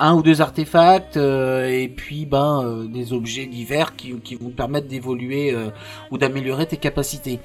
un 0.00 0.14
ou 0.14 0.22
deux 0.22 0.40
artefacts 0.40 1.18
euh, 1.18 1.68
et 1.68 1.88
puis 1.88 2.24
ben 2.24 2.62
euh, 2.64 2.86
des 2.86 3.12
objets 3.12 3.46
divers 3.46 3.94
qui, 3.94 4.14
te 4.14 4.44
permettre 4.50 4.88
d'évoluer 4.88 5.52
euh, 5.52 5.68
ou 6.10 6.18
d'améliorer 6.18 6.66
tes 6.66 6.78
capacités. 6.78 7.38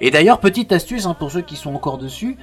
Et 0.00 0.10
d'ailleurs, 0.10 0.38
petite 0.38 0.72
astuce 0.72 1.06
hein, 1.06 1.14
pour 1.18 1.30
ceux 1.30 1.40
qui 1.40 1.56
sont 1.56 1.74
encore 1.74 1.98
dessus, 1.98 2.36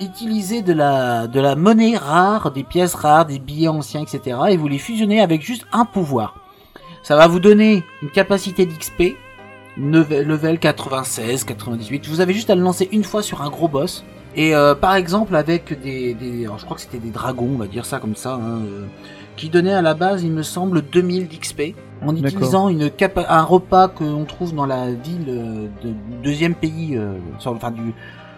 utilisez 0.00 0.62
de 0.62 0.72
la, 0.72 1.26
de 1.26 1.38
la 1.38 1.56
monnaie 1.56 1.98
rare, 1.98 2.52
des 2.52 2.64
pièces 2.64 2.94
rares, 2.94 3.26
des 3.26 3.38
billets 3.38 3.68
anciens, 3.68 4.00
etc. 4.00 4.38
et 4.48 4.56
vous 4.56 4.66
les 4.66 4.78
fusionnez 4.78 5.20
avec 5.20 5.42
juste 5.42 5.66
un 5.72 5.84
pouvoir. 5.84 6.36
Ça 7.02 7.16
va 7.16 7.26
vous 7.26 7.40
donner 7.40 7.84
une 8.00 8.10
capacité 8.10 8.64
d'XP, 8.64 9.14
level 9.76 10.58
96, 10.58 11.44
98. 11.44 12.06
Vous 12.08 12.20
avez 12.20 12.32
juste 12.32 12.48
à 12.48 12.54
le 12.54 12.62
lancer 12.62 12.88
une 12.92 13.04
fois 13.04 13.22
sur 13.22 13.42
un 13.42 13.50
gros 13.50 13.68
boss. 13.68 14.04
Et 14.34 14.54
euh, 14.54 14.74
par 14.74 14.94
exemple 14.94 15.36
avec 15.36 15.78
des, 15.82 16.14
des 16.14 16.44
alors 16.44 16.58
je 16.58 16.64
crois 16.64 16.76
que 16.76 16.82
c'était 16.82 16.98
des 16.98 17.10
dragons, 17.10 17.50
on 17.54 17.58
va 17.58 17.66
dire 17.66 17.84
ça 17.84 17.98
comme 17.98 18.16
ça, 18.16 18.34
hein, 18.34 18.60
euh, 18.66 18.86
qui 19.36 19.48
donnaient 19.50 19.74
à 19.74 19.82
la 19.82 19.94
base, 19.94 20.22
il 20.24 20.30
me 20.32 20.42
semble, 20.42 20.82
2000 20.82 21.28
d'XP 21.28 21.74
en 22.04 22.14
utilisant 22.16 22.68
une 22.68 22.90
capa- 22.90 23.26
un 23.28 23.42
repas 23.42 23.88
que 23.88 24.04
l'on 24.04 24.24
trouve 24.24 24.54
dans 24.54 24.66
la 24.66 24.90
ville 24.92 25.26
euh, 25.28 25.66
de, 25.82 25.88
du 25.90 26.22
deuxième 26.22 26.54
pays, 26.54 26.96
euh, 26.96 27.14
sur, 27.38 27.52
enfin 27.52 27.70
du, 27.70 27.94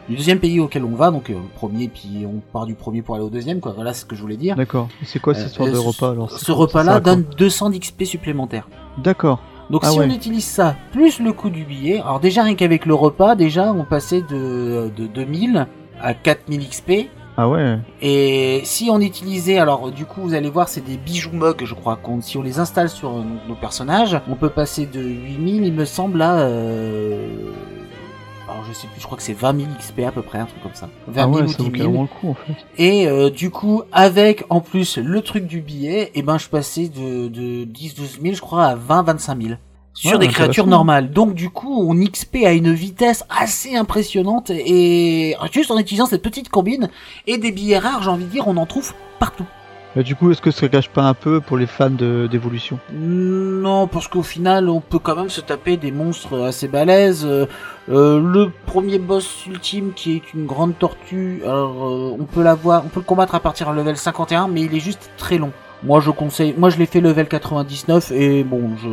du 0.08 0.16
deuxième 0.16 0.38
pays 0.40 0.60
auquel 0.60 0.84
on 0.84 0.94
va, 0.96 1.10
donc 1.10 1.30
euh, 1.30 1.34
premier, 1.54 1.88
puis 1.88 2.26
on 2.26 2.40
part 2.52 2.66
du 2.66 2.74
premier 2.74 3.00
pour 3.00 3.14
aller 3.14 3.24
au 3.24 3.30
deuxième, 3.30 3.60
quoi. 3.60 3.72
Voilà 3.74 3.94
ce 3.94 4.04
que 4.04 4.14
je 4.16 4.20
voulais 4.20 4.36
dire. 4.36 4.54
D'accord. 4.56 4.88
C'est 5.04 5.18
quoi 5.20 5.34
cette 5.34 5.46
histoire 5.46 5.70
de 5.70 5.78
repas 5.78 6.10
alors 6.10 6.30
Ce 6.30 6.52
repas-là 6.52 7.00
donne 7.00 7.24
200 7.38 7.70
d'XP 7.70 8.04
supplémentaires. 8.04 8.68
D'accord. 8.98 9.40
Donc 9.70 9.80
Ah 9.84 9.90
si 9.90 9.98
ouais. 9.98 10.06
on 10.10 10.14
utilise 10.14 10.44
ça, 10.44 10.76
plus 10.92 11.20
le 11.20 11.32
coût 11.32 11.48
du 11.50 11.64
billet, 11.64 12.00
alors 12.00 12.20
déjà 12.20 12.42
rien 12.42 12.54
qu'avec 12.54 12.84
le 12.84 12.94
repas, 12.94 13.34
déjà 13.34 13.72
on 13.72 13.84
passait 13.84 14.20
de, 14.22 14.90
de 14.94 15.06
2000 15.06 15.66
à 16.00 16.14
4000 16.14 16.68
XP, 16.68 16.92
Ah 17.36 17.48
ouais. 17.48 17.78
Et 18.02 18.60
si 18.64 18.88
on 18.90 19.00
utilisait, 19.00 19.58
alors 19.58 19.90
du 19.90 20.04
coup 20.04 20.20
vous 20.22 20.34
allez 20.34 20.50
voir 20.50 20.68
c'est 20.68 20.80
des 20.84 20.96
bijoux 20.96 21.32
mugs 21.32 21.64
je 21.64 21.74
crois, 21.74 21.96
qu'on 21.96 22.20
si 22.20 22.36
on 22.38 22.42
les 22.42 22.58
installe 22.58 22.88
sur 22.88 23.10
euh, 23.10 23.22
nos 23.48 23.54
personnages, 23.54 24.20
on 24.28 24.36
peut 24.36 24.50
passer 24.50 24.86
de 24.86 25.00
8000 25.00 25.64
il 25.66 25.72
me 25.72 25.84
semble 25.84 26.22
à... 26.22 26.34
Euh... 26.40 27.52
Alors 28.46 28.62
je 28.68 28.74
sais 28.74 28.86
plus, 28.88 29.00
je 29.00 29.06
crois 29.06 29.16
que 29.16 29.22
c'est 29.22 29.32
20 29.32 29.56
000 29.60 29.70
XP 29.78 30.00
à 30.06 30.12
peu 30.12 30.20
près, 30.22 30.38
un 30.38 30.44
truc 30.44 30.62
comme 30.62 30.74
ça. 30.74 30.88
20 31.08 31.22
ah 31.22 31.24
000 31.24 31.34
ouais, 31.34 31.42
ou 31.42 31.48
ça 31.48 31.56
10 31.56 31.64
vaut 31.64 31.70
000. 31.70 31.76
carrément 31.76 32.02
le 32.02 32.08
coup 32.08 32.28
en 32.28 32.34
fait. 32.34 32.52
Et 32.76 33.08
euh, 33.08 33.30
du 33.30 33.50
coup, 33.50 33.82
avec 33.90 34.44
en 34.50 34.60
plus 34.60 34.98
le 34.98 35.22
truc 35.22 35.46
du 35.46 35.60
billet, 35.62 36.10
et 36.14 36.22
ben 36.22 36.36
je 36.38 36.48
passais 36.48 36.88
de, 36.88 37.28
de 37.28 37.64
10-12 37.64 38.20
000 38.22 38.34
je 38.34 38.40
crois 38.42 38.66
à 38.66 38.76
20-25 38.76 39.42
000 39.42 39.54
sur 39.94 40.12
Ouais, 40.12 40.18
des 40.18 40.28
créatures 40.28 40.66
normales. 40.66 41.10
Donc 41.10 41.34
du 41.34 41.48
coup, 41.50 41.86
on 41.88 41.94
XP 41.94 42.44
à 42.44 42.52
une 42.52 42.72
vitesse 42.72 43.24
assez 43.30 43.76
impressionnante 43.76 44.50
et 44.50 45.36
juste 45.52 45.70
en 45.70 45.78
utilisant 45.78 46.06
cette 46.06 46.22
petite 46.22 46.48
combine 46.50 46.90
et 47.26 47.38
des 47.38 47.52
billets 47.52 47.78
rares, 47.78 48.02
j'ai 48.02 48.10
envie 48.10 48.24
de 48.24 48.30
dire, 48.30 48.46
on 48.48 48.56
en 48.56 48.66
trouve 48.66 48.92
partout. 49.18 49.46
Mais 49.96 50.02
du 50.02 50.16
coup, 50.16 50.32
est-ce 50.32 50.42
que 50.42 50.50
ça 50.50 50.66
gâche 50.66 50.88
pas 50.88 51.02
un 51.04 51.14
peu 51.14 51.40
pour 51.40 51.56
les 51.56 51.66
fans 51.68 51.88
de- 51.88 52.26
d'évolution? 52.28 52.80
Non, 52.92 53.86
parce 53.86 54.08
qu'au 54.08 54.24
final, 54.24 54.68
on 54.68 54.80
peut 54.80 54.98
quand 54.98 55.14
même 55.14 55.30
se 55.30 55.40
taper 55.40 55.76
des 55.76 55.92
monstres 55.92 56.42
assez 56.42 56.66
balèzes. 56.66 57.24
Euh, 57.24 57.46
le 57.88 58.50
premier 58.66 58.98
boss 58.98 59.46
ultime, 59.46 59.92
qui 59.94 60.16
est 60.16 60.34
une 60.34 60.46
grande 60.46 60.76
tortue, 60.76 61.42
alors 61.44 61.86
euh, 61.86 62.16
on 62.18 62.24
peut 62.24 62.42
l'avoir, 62.42 62.84
on 62.84 62.88
peut 62.88 62.98
le 62.98 63.04
combattre 63.06 63.36
à 63.36 63.40
partir 63.40 63.70
de 63.70 63.76
level 63.76 63.96
51, 63.96 64.48
mais 64.48 64.62
il 64.62 64.74
est 64.74 64.80
juste 64.80 65.10
très 65.16 65.38
long. 65.38 65.52
Moi, 65.84 66.00
je 66.00 66.10
conseille. 66.10 66.54
Moi, 66.56 66.70
je 66.70 66.78
l'ai 66.78 66.86
fait 66.86 67.00
level 67.00 67.28
99 67.28 68.10
et 68.12 68.42
bon, 68.42 68.70
je, 68.82 68.88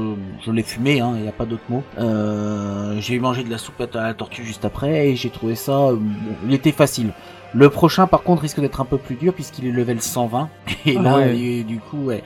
je 0.46 0.52
l'ai 0.52 0.62
fumé, 0.64 1.00
hein, 1.00 1.14
il 1.16 1.22
n'y 1.24 1.28
a 1.30 1.32
pas 1.32 1.46
d'autre 1.46 1.64
mot. 1.70 1.84
Euh, 1.98 2.96
j'ai 3.00 3.18
mangé 3.20 3.44
de 3.44 3.50
la 3.50 3.58
soupe 3.58 3.82
à 3.94 4.02
la 4.04 4.14
tortue 4.14 4.44
juste 4.44 4.66
après 4.66 5.08
et 5.10 5.16
j'ai 5.16 5.30
trouvé 5.30 5.56
ça. 5.56 5.72
euh, 5.72 5.96
bon, 5.96 6.36
il 6.48 6.54
était 6.54 6.74
facile. 6.74 7.14
Le 7.54 7.70
prochain, 7.70 8.08
par 8.08 8.24
contre, 8.24 8.42
risque 8.42 8.60
d'être 8.60 8.82
un 8.82 8.86
peu 8.86 8.98
plus 8.98 9.16
dur 9.16 9.34
puisqu'il 9.34 9.68
est 9.68 9.72
level 9.72 10.02
120 10.02 10.50
et 10.86 10.96
Ah 10.98 11.02
là, 11.02 11.16
ouais. 11.18 11.38
il- 11.38 11.66
du 11.66 11.80
coup, 11.80 12.06
ouais. 12.06 12.24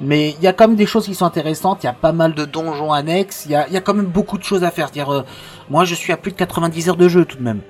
Mais 0.00 0.30
il 0.38 0.42
y 0.42 0.46
a 0.46 0.52
quand 0.52 0.68
même 0.68 0.76
des 0.76 0.84
choses 0.86 1.06
qui 1.06 1.14
sont 1.14 1.24
intéressantes. 1.24 1.82
Il 1.82 1.86
y 1.86 1.88
a 1.90 1.94
pas 1.94 2.12
mal 2.12 2.34
de 2.34 2.44
donjons 2.44 2.92
annexes. 2.92 3.44
Il 3.46 3.52
y 3.52 3.54
a, 3.54 3.68
y 3.68 3.76
a 3.76 3.80
quand 3.80 3.94
même 3.94 4.04
beaucoup 4.06 4.36
de 4.38 4.42
choses 4.44 4.62
à 4.64 4.70
faire. 4.70 4.88
C'est-à-dire, 4.92 5.12
euh, 5.12 5.22
moi, 5.70 5.84
je 5.84 5.94
suis 5.94 6.12
à 6.12 6.16
plus 6.18 6.32
de 6.32 6.36
90 6.36 6.88
heures 6.90 6.96
de 6.96 7.08
jeu 7.08 7.24
tout 7.24 7.38
de 7.38 7.42
même. 7.42 7.60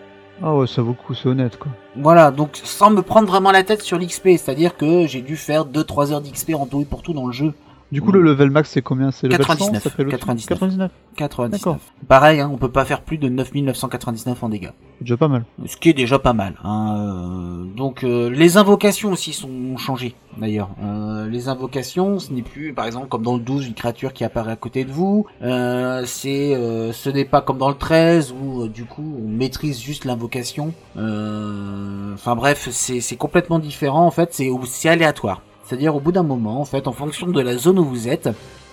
Ah 0.42 0.54
ouais, 0.54 0.66
ça 0.66 0.82
vaut 0.82 0.90
le 0.90 0.94
coup, 0.94 1.14
c'est 1.14 1.28
honnête 1.28 1.58
quoi. 1.58 1.72
Voilà, 1.96 2.30
donc 2.30 2.60
sans 2.62 2.90
me 2.90 3.00
prendre 3.00 3.26
vraiment 3.26 3.50
la 3.50 3.62
tête 3.62 3.82
sur 3.82 3.98
l'XP, 3.98 4.28
c'est-à-dire 4.36 4.76
que 4.76 5.06
j'ai 5.06 5.22
dû 5.22 5.36
faire 5.36 5.64
2-3 5.64 6.12
heures 6.12 6.20
d'XP 6.20 6.54
en 6.54 6.66
tout 6.66 6.82
et 6.82 6.84
pour 6.84 7.02
tout 7.02 7.14
dans 7.14 7.26
le 7.26 7.32
jeu. 7.32 7.54
Du 7.92 8.02
coup, 8.02 8.10
le 8.10 8.20
level 8.20 8.50
max 8.50 8.70
c'est 8.70 8.82
combien 8.82 9.12
C'est 9.12 9.28
level 9.28 9.38
99, 9.46 9.74
100 9.82 9.88
ça 9.88 9.90
fait 9.94 10.02
le 10.02 10.10
99. 10.10 10.48
99. 10.58 10.90
99. 11.16 11.60
D'accord. 11.60 11.78
Pareil, 12.08 12.40
hein, 12.40 12.50
on 12.52 12.56
peut 12.56 12.70
pas 12.70 12.84
faire 12.84 13.00
plus 13.02 13.16
de 13.16 13.28
9999 13.28 14.42
en 14.42 14.48
dégâts. 14.48 14.70
Déjà 15.00 15.16
pas 15.16 15.28
mal. 15.28 15.44
Ce 15.66 15.76
qui 15.76 15.90
est 15.90 15.92
déjà 15.94 16.18
pas 16.18 16.32
mal. 16.32 16.54
Hein. 16.64 16.96
euh, 16.98 17.64
Donc 17.76 18.02
euh, 18.02 18.28
les 18.28 18.56
invocations 18.56 19.12
aussi 19.12 19.32
sont 19.32 19.76
changées 19.76 20.14
d'ailleurs. 20.36 20.70
Euh, 20.82 21.28
les 21.28 21.48
invocations, 21.48 22.18
ce 22.18 22.32
n'est 22.32 22.42
plus 22.42 22.72
par 22.74 22.86
exemple 22.86 23.06
comme 23.08 23.22
dans 23.22 23.34
le 23.36 23.42
12 23.42 23.68
une 23.68 23.74
créature 23.74 24.12
qui 24.12 24.24
apparaît 24.24 24.52
à 24.52 24.56
côté 24.56 24.84
de 24.84 24.90
vous. 24.90 25.26
Euh, 25.42 26.02
c'est, 26.06 26.54
euh, 26.54 26.92
ce 26.92 27.08
n'est 27.08 27.24
pas 27.24 27.40
comme 27.40 27.58
dans 27.58 27.68
le 27.68 27.76
13 27.76 28.32
où 28.32 28.62
euh, 28.64 28.68
du 28.68 28.84
coup 28.84 29.16
on 29.24 29.28
maîtrise 29.28 29.80
juste 29.80 30.04
l'invocation. 30.04 30.74
Euh, 30.96 32.14
Enfin 32.14 32.34
bref, 32.34 32.68
c'est 32.72 33.00
c'est 33.00 33.16
complètement 33.16 33.58
différent 33.58 34.06
en 34.06 34.10
fait. 34.10 34.30
C'est 34.32 34.50
c'est 34.64 34.88
aléatoire. 34.88 35.42
C'est-à-dire 35.66 35.96
au 35.96 36.00
bout 36.00 36.12
d'un 36.12 36.22
moment 36.22 36.60
en 36.60 36.64
fait, 36.64 36.86
en 36.86 36.92
fonction 36.92 37.26
de 37.26 37.40
la 37.40 37.56
zone 37.56 37.78
où 37.78 37.84
vous 37.84 38.08
êtes, 38.08 38.28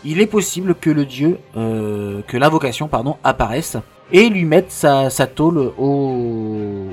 il 0.06 0.22
est 0.22 0.28
possible 0.28 0.76
que 0.76 0.90
le 0.90 1.06
dieu, 1.06 1.40
euh, 1.58 2.22
que 2.28 2.38
l'invocation 2.38 2.88
pardon 2.88 3.18
apparaisse 3.24 3.78
et 4.12 4.30
lui 4.30 4.46
mettre 4.46 4.72
sa, 4.72 5.10
sa 5.10 5.26
tôle 5.26 5.72
au, 5.78 6.86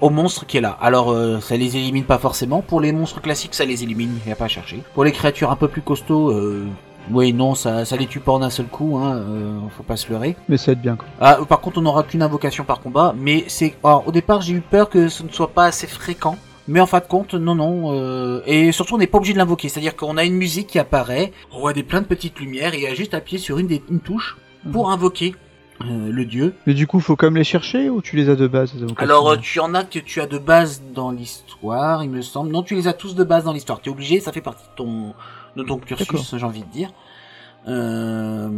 au 0.00 0.10
monstre 0.10 0.46
qui 0.46 0.56
est 0.56 0.60
là. 0.62 0.76
Alors 0.80 1.10
euh, 1.10 1.40
ça 1.40 1.56
les 1.56 1.76
élimine 1.76 2.04
pas 2.04 2.18
forcément. 2.18 2.62
Pour 2.62 2.80
les 2.80 2.92
monstres 2.92 3.20
classiques, 3.20 3.54
ça 3.54 3.64
les 3.64 3.82
élimine, 3.82 4.18
il 4.24 4.26
n'y 4.26 4.32
a 4.32 4.36
pas 4.36 4.46
à 4.46 4.48
chercher. 4.48 4.82
Pour 4.94 5.04
les 5.04 5.12
créatures 5.12 5.50
un 5.50 5.56
peu 5.56 5.68
plus 5.68 5.82
costauds, 5.82 6.30
euh, 6.30 6.66
oui 7.10 7.32
non, 7.32 7.54
ça, 7.54 7.84
ça 7.84 7.96
les 7.96 8.06
tue 8.06 8.20
pas 8.20 8.32
en 8.32 8.42
un 8.42 8.50
seul 8.50 8.66
coup, 8.66 8.96
hein, 8.96 9.16
euh, 9.16 9.58
faut 9.76 9.82
pas 9.82 9.96
se 9.96 10.10
leurrer. 10.10 10.34
Mais 10.48 10.56
ça 10.56 10.72
aide 10.72 10.80
bien 10.80 10.96
quoi. 10.96 11.06
Ah, 11.20 11.38
par 11.48 11.60
contre, 11.60 11.78
on 11.78 11.82
n'aura 11.82 12.04
qu'une 12.04 12.22
invocation 12.22 12.64
par 12.64 12.80
combat, 12.80 13.14
mais 13.18 13.44
c'est. 13.48 13.74
alors, 13.84 14.08
au 14.08 14.12
départ, 14.12 14.40
j'ai 14.40 14.54
eu 14.54 14.60
peur 14.60 14.88
que 14.88 15.08
ce 15.08 15.22
ne 15.22 15.28
soit 15.28 15.50
pas 15.50 15.66
assez 15.66 15.86
fréquent. 15.86 16.36
Mais 16.68 16.80
en 16.80 16.86
fin 16.86 16.98
de 16.98 17.04
compte, 17.06 17.34
non, 17.34 17.54
non. 17.54 17.92
euh, 17.94 18.42
Et 18.46 18.72
surtout, 18.72 18.94
on 18.94 18.98
n'est 18.98 19.06
pas 19.06 19.18
obligé 19.18 19.32
de 19.32 19.38
l'invoquer. 19.38 19.68
C'est-à-dire 19.68 19.94
qu'on 19.96 20.16
a 20.16 20.24
une 20.24 20.34
musique 20.34 20.66
qui 20.66 20.78
apparaît, 20.78 21.32
on 21.52 21.60
voit 21.60 21.72
des 21.72 21.82
plein 21.82 22.00
de 22.00 22.06
petites 22.06 22.38
lumières, 22.40 22.74
et 22.74 22.78
il 22.78 22.82
y 22.82 22.86
a 22.88 22.94
juste 22.94 23.14
à 23.14 23.18
appuyer 23.18 23.38
sur 23.38 23.58
une, 23.58 23.66
des, 23.68 23.82
une 23.90 24.00
touche 24.00 24.36
pour 24.72 24.90
invoquer 24.90 25.34
euh, 25.82 26.10
le 26.10 26.24
dieu. 26.24 26.54
Mais 26.66 26.74
du 26.74 26.86
coup, 26.86 26.98
faut 27.00 27.14
quand 27.16 27.26
même 27.26 27.36
les 27.36 27.44
chercher 27.44 27.88
ou 27.90 28.02
tu 28.02 28.16
les 28.16 28.28
as 28.28 28.34
de 28.34 28.46
base 28.48 28.72
Alors, 28.96 29.28
euh, 29.30 29.36
tu 29.36 29.60
en 29.60 29.74
as 29.74 29.84
que 29.84 29.98
tu 30.00 30.20
as 30.20 30.26
de 30.26 30.38
base 30.38 30.82
dans 30.92 31.10
l'histoire, 31.12 32.02
il 32.02 32.10
me 32.10 32.20
semble. 32.22 32.50
Non, 32.50 32.62
tu 32.62 32.74
les 32.74 32.88
as 32.88 32.94
tous 32.94 33.14
de 33.14 33.24
base 33.24 33.44
dans 33.44 33.52
l'histoire. 33.52 33.80
Tu 33.80 33.90
es 33.90 33.92
obligé, 33.92 34.18
ça 34.20 34.32
fait 34.32 34.40
partie 34.40 34.64
de 34.64 34.74
ton, 34.74 35.14
de 35.56 35.62
ton 35.62 35.78
cursus, 35.78 36.34
j'ai 36.36 36.44
envie 36.44 36.62
de 36.62 36.72
dire. 36.72 36.90
Euh, 37.68 38.48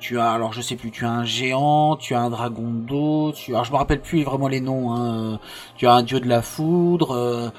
tu 0.00 0.18
as, 0.18 0.30
alors 0.32 0.52
je 0.52 0.60
sais 0.62 0.76
plus, 0.76 0.90
tu 0.90 1.04
as 1.04 1.10
un 1.10 1.24
géant, 1.24 1.96
tu 1.96 2.14
as 2.14 2.20
un 2.20 2.30
dragon 2.30 2.70
d'eau, 2.70 3.32
tu, 3.32 3.52
alors 3.52 3.64
je 3.64 3.72
me 3.72 3.76
rappelle 3.76 4.00
plus 4.00 4.22
vraiment 4.22 4.48
les 4.48 4.60
noms. 4.60 4.92
Hein. 4.94 5.38
Tu 5.76 5.86
as 5.86 5.92
un 5.94 6.02
dieu 6.02 6.20
de 6.20 6.28
la 6.28 6.42
foudre. 6.42 7.12
euh, 7.14 7.50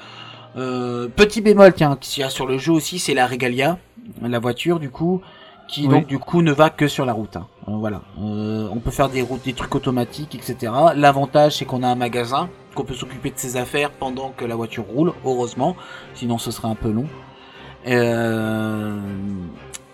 euh, 0.56 1.08
petit 1.08 1.40
bémol, 1.42 1.72
tiens, 1.74 1.96
qu'il 2.00 2.22
y 2.22 2.24
a 2.24 2.30
sur 2.30 2.46
le 2.46 2.56
jeu 2.58 2.72
aussi, 2.72 2.98
c'est 2.98 3.14
la 3.14 3.26
Regalia, 3.26 3.78
la 4.22 4.38
voiture 4.38 4.80
du 4.80 4.90
coup, 4.90 5.20
qui 5.68 5.82
Oui. 5.82 5.88
donc 5.88 6.06
du 6.06 6.18
coup 6.18 6.40
ne 6.42 6.52
va 6.52 6.70
que 6.70 6.88
sur 6.88 7.04
la 7.04 7.12
route. 7.12 7.36
hein. 7.36 7.46
Euh, 7.68 7.72
voilà, 7.76 8.00
Euh, 8.22 8.68
on 8.72 8.76
peut 8.80 8.90
faire 8.90 9.08
des 9.08 9.22
routes, 9.22 9.44
des 9.44 9.52
trucs 9.52 9.74
automatiques, 9.74 10.34
etc. 10.34 10.72
L'avantage 10.94 11.56
c'est 11.58 11.64
qu'on 11.64 11.82
a 11.82 11.88
un 11.88 11.94
magasin, 11.94 12.48
qu'on 12.74 12.84
peut 12.84 12.94
s'occuper 12.94 13.30
de 13.30 13.38
ses 13.38 13.56
affaires 13.56 13.90
pendant 13.90 14.30
que 14.30 14.44
la 14.44 14.54
voiture 14.56 14.84
roule, 14.84 15.12
heureusement, 15.24 15.76
sinon 16.14 16.38
ce 16.38 16.50
serait 16.50 16.68
un 16.68 16.74
peu 16.74 16.90
long. 16.90 17.06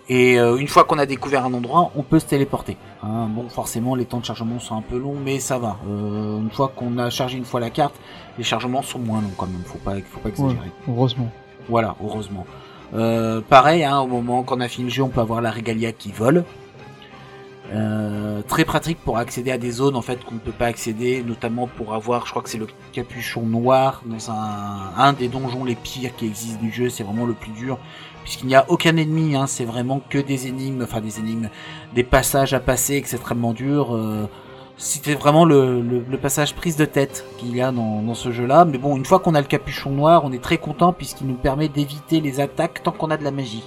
Et 0.09 0.37
euh, 0.37 0.57
une 0.57 0.67
fois 0.67 0.83
qu'on 0.83 0.97
a 0.99 1.05
découvert 1.05 1.45
un 1.45 1.53
endroit, 1.53 1.91
on 1.95 2.03
peut 2.03 2.19
se 2.19 2.25
téléporter. 2.25 2.77
hein. 3.03 3.27
bon, 3.29 3.47
forcément, 3.47 3.95
les 3.95 4.05
temps 4.05 4.19
de 4.19 4.25
chargement 4.25 4.59
sont 4.59 4.75
un 4.75 4.81
peu 4.81 4.97
longs, 4.97 5.15
mais 5.23 5.39
ça 5.39 5.57
va. 5.57 5.77
Euh, 5.87 6.39
une 6.39 6.51
fois 6.51 6.71
qu'on 6.75 6.97
a 6.97 7.09
chargé 7.09 7.37
une 7.37 7.45
fois 7.45 7.59
la 7.61 7.69
carte, 7.69 7.95
les 8.37 8.43
chargements 8.43 8.81
sont 8.81 8.99
moins 8.99 9.21
longs 9.21 9.31
quand 9.37 9.47
même. 9.47 9.63
Faut 9.65 9.77
pas, 9.77 9.95
faut 10.01 10.19
pas 10.19 10.29
exagérer. 10.29 10.71
Heureusement. 10.89 11.29
Voilà, 11.69 11.95
heureusement. 12.03 12.45
Euh, 12.93 13.41
pareil, 13.41 13.83
hein, 13.85 13.99
au 14.01 14.07
moment 14.07 14.43
qu'on 14.43 14.59
a 14.59 14.67
fini 14.67 14.89
le 14.89 14.93
jeu, 14.93 15.03
on 15.03 15.09
peut 15.09 15.21
avoir 15.21 15.41
la 15.41 15.51
Regalia 15.51 15.93
qui 15.93 16.11
vole. 16.11 16.43
Euh, 17.73 18.41
très 18.47 18.65
pratique 18.65 18.99
pour 18.99 19.17
accéder 19.17 19.49
à 19.49 19.57
des 19.57 19.71
zones 19.71 19.95
en 19.95 20.03
fait 20.03 20.23
qu'on 20.23 20.35
ne 20.35 20.39
peut 20.39 20.51
pas 20.51 20.67
accéder, 20.67 21.23
notamment 21.23 21.65
pour 21.65 21.95
avoir, 21.95 22.25
je 22.25 22.31
crois 22.31 22.43
que 22.43 22.49
c'est 22.49 22.59
le 22.59 22.67
capuchon 22.91 23.41
noir 23.41 24.03
dans 24.05 24.29
un, 24.29 24.91
un 24.95 25.13
des 25.13 25.27
donjons 25.27 25.63
les 25.63 25.75
pires 25.75 26.15
qui 26.15 26.27
existent 26.27 26.61
du 26.61 26.71
jeu. 26.71 26.89
C'est 26.89 27.03
vraiment 27.03 27.25
le 27.25 27.33
plus 27.33 27.51
dur 27.51 27.79
puisqu'il 28.23 28.47
n'y 28.47 28.55
a 28.55 28.65
aucun 28.69 28.95
ennemi. 28.97 29.35
Hein, 29.35 29.47
c'est 29.47 29.65
vraiment 29.65 30.01
que 30.07 30.19
des 30.19 30.47
énigmes, 30.47 30.83
enfin 30.83 31.01
des 31.01 31.19
énigmes, 31.19 31.49
des 31.95 32.03
passages 32.03 32.53
à 32.53 32.59
passer 32.59 32.95
extrêmement 32.95 33.53
durs. 33.53 33.95
Euh, 33.95 34.29
c'était 34.77 35.15
vraiment 35.15 35.45
le, 35.45 36.03
passage 36.21 36.55
prise 36.55 36.75
de 36.75 36.85
tête 36.85 37.25
qu'il 37.37 37.55
y 37.55 37.61
a 37.61 37.71
dans, 37.71 38.01
dans 38.01 38.15
ce 38.15 38.31
jeu-là. 38.31 38.65
Mais 38.65 38.77
bon, 38.77 38.97
une 38.97 39.05
fois 39.05 39.19
qu'on 39.19 39.35
a 39.35 39.41
le 39.41 39.47
capuchon 39.47 39.91
noir, 39.91 40.23
on 40.25 40.31
est 40.31 40.43
très 40.43 40.57
content 40.57 40.93
puisqu'il 40.93 41.27
nous 41.27 41.35
permet 41.35 41.69
d'éviter 41.69 42.21
les 42.21 42.39
attaques 42.39 42.83
tant 42.83 42.91
qu'on 42.91 43.09
a 43.09 43.17
de 43.17 43.23
la 43.23 43.31
magie. 43.31 43.63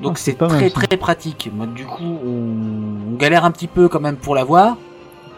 Donc 0.00 0.12
Ah, 0.16 0.20
c'est 0.20 0.34
très 0.36 0.70
très 0.70 0.96
pratique. 0.96 1.50
Du 1.74 1.84
coup, 1.84 2.18
on, 2.26 3.12
on 3.12 3.16
galère 3.16 3.44
un 3.44 3.50
petit 3.50 3.68
peu 3.68 3.88
quand 3.88 4.00
même 4.00 4.16
pour 4.16 4.34
l'avoir. 4.34 4.76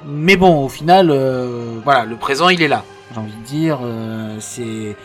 Mais 0.06 0.36
bon, 0.36 0.64
au 0.64 0.68
final, 0.68 1.10
euh, 1.10 1.78
voilà, 1.84 2.04
le 2.04 2.16
présent 2.16 2.48
il 2.48 2.62
est 2.62 2.68
là. 2.68 2.84
J'ai 3.12 3.20
envie 3.20 3.32
de 3.32 3.44
dire, 3.44 3.78
euh, 3.82 4.36
c'est 4.40 4.96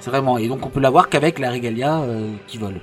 c'est 0.00 0.10
vraiment. 0.10 0.36
Et 0.38 0.48
donc 0.48 0.64
on 0.66 0.68
peut 0.68 0.80
l'avoir 0.80 1.08
qu'avec 1.08 1.38
la 1.38 1.50
Regalia 1.50 2.00
euh, 2.00 2.32
qui 2.46 2.58
vole. 2.58 2.80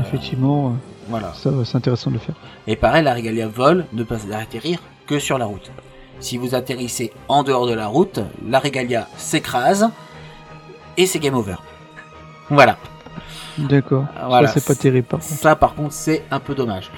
Effectivement, 0.00 0.76
Voilà. 1.08 1.32
ça 1.34 1.50
c'est 1.64 1.76
intéressant 1.76 2.10
de 2.10 2.14
le 2.16 2.20
faire. 2.20 2.34
Et 2.66 2.76
pareil, 2.76 3.04
la 3.04 3.14
Regalia 3.14 3.46
vole 3.48 3.86
ne 3.92 4.02
peut 4.02 4.16
atterrir 4.32 4.80
que 5.06 5.18
sur 5.18 5.38
la 5.38 5.46
route. 5.46 5.70
Si 6.20 6.36
vous 6.36 6.54
atterrissez 6.54 7.12
en 7.28 7.44
dehors 7.44 7.66
de 7.66 7.74
la 7.74 7.86
route, 7.86 8.18
la 8.46 8.58
Regalia 8.58 9.06
s'écrase 9.16 9.88
et 10.96 11.06
c'est 11.06 11.20
game 11.20 11.34
over. 11.34 11.56
Voilà. 12.50 12.76
D'accord. 13.58 14.04
Voilà. 14.26 14.48
Ça 14.48 14.54
c'est 14.54 14.66
pas 14.66 14.74
terrible 14.74 15.06
par 15.06 15.20
contre. 15.20 15.32
Ça, 15.32 15.56
par 15.56 15.74
contre, 15.74 15.92
c'est 15.92 16.24
un 16.30 16.40
peu 16.40 16.54
dommage. 16.54 16.90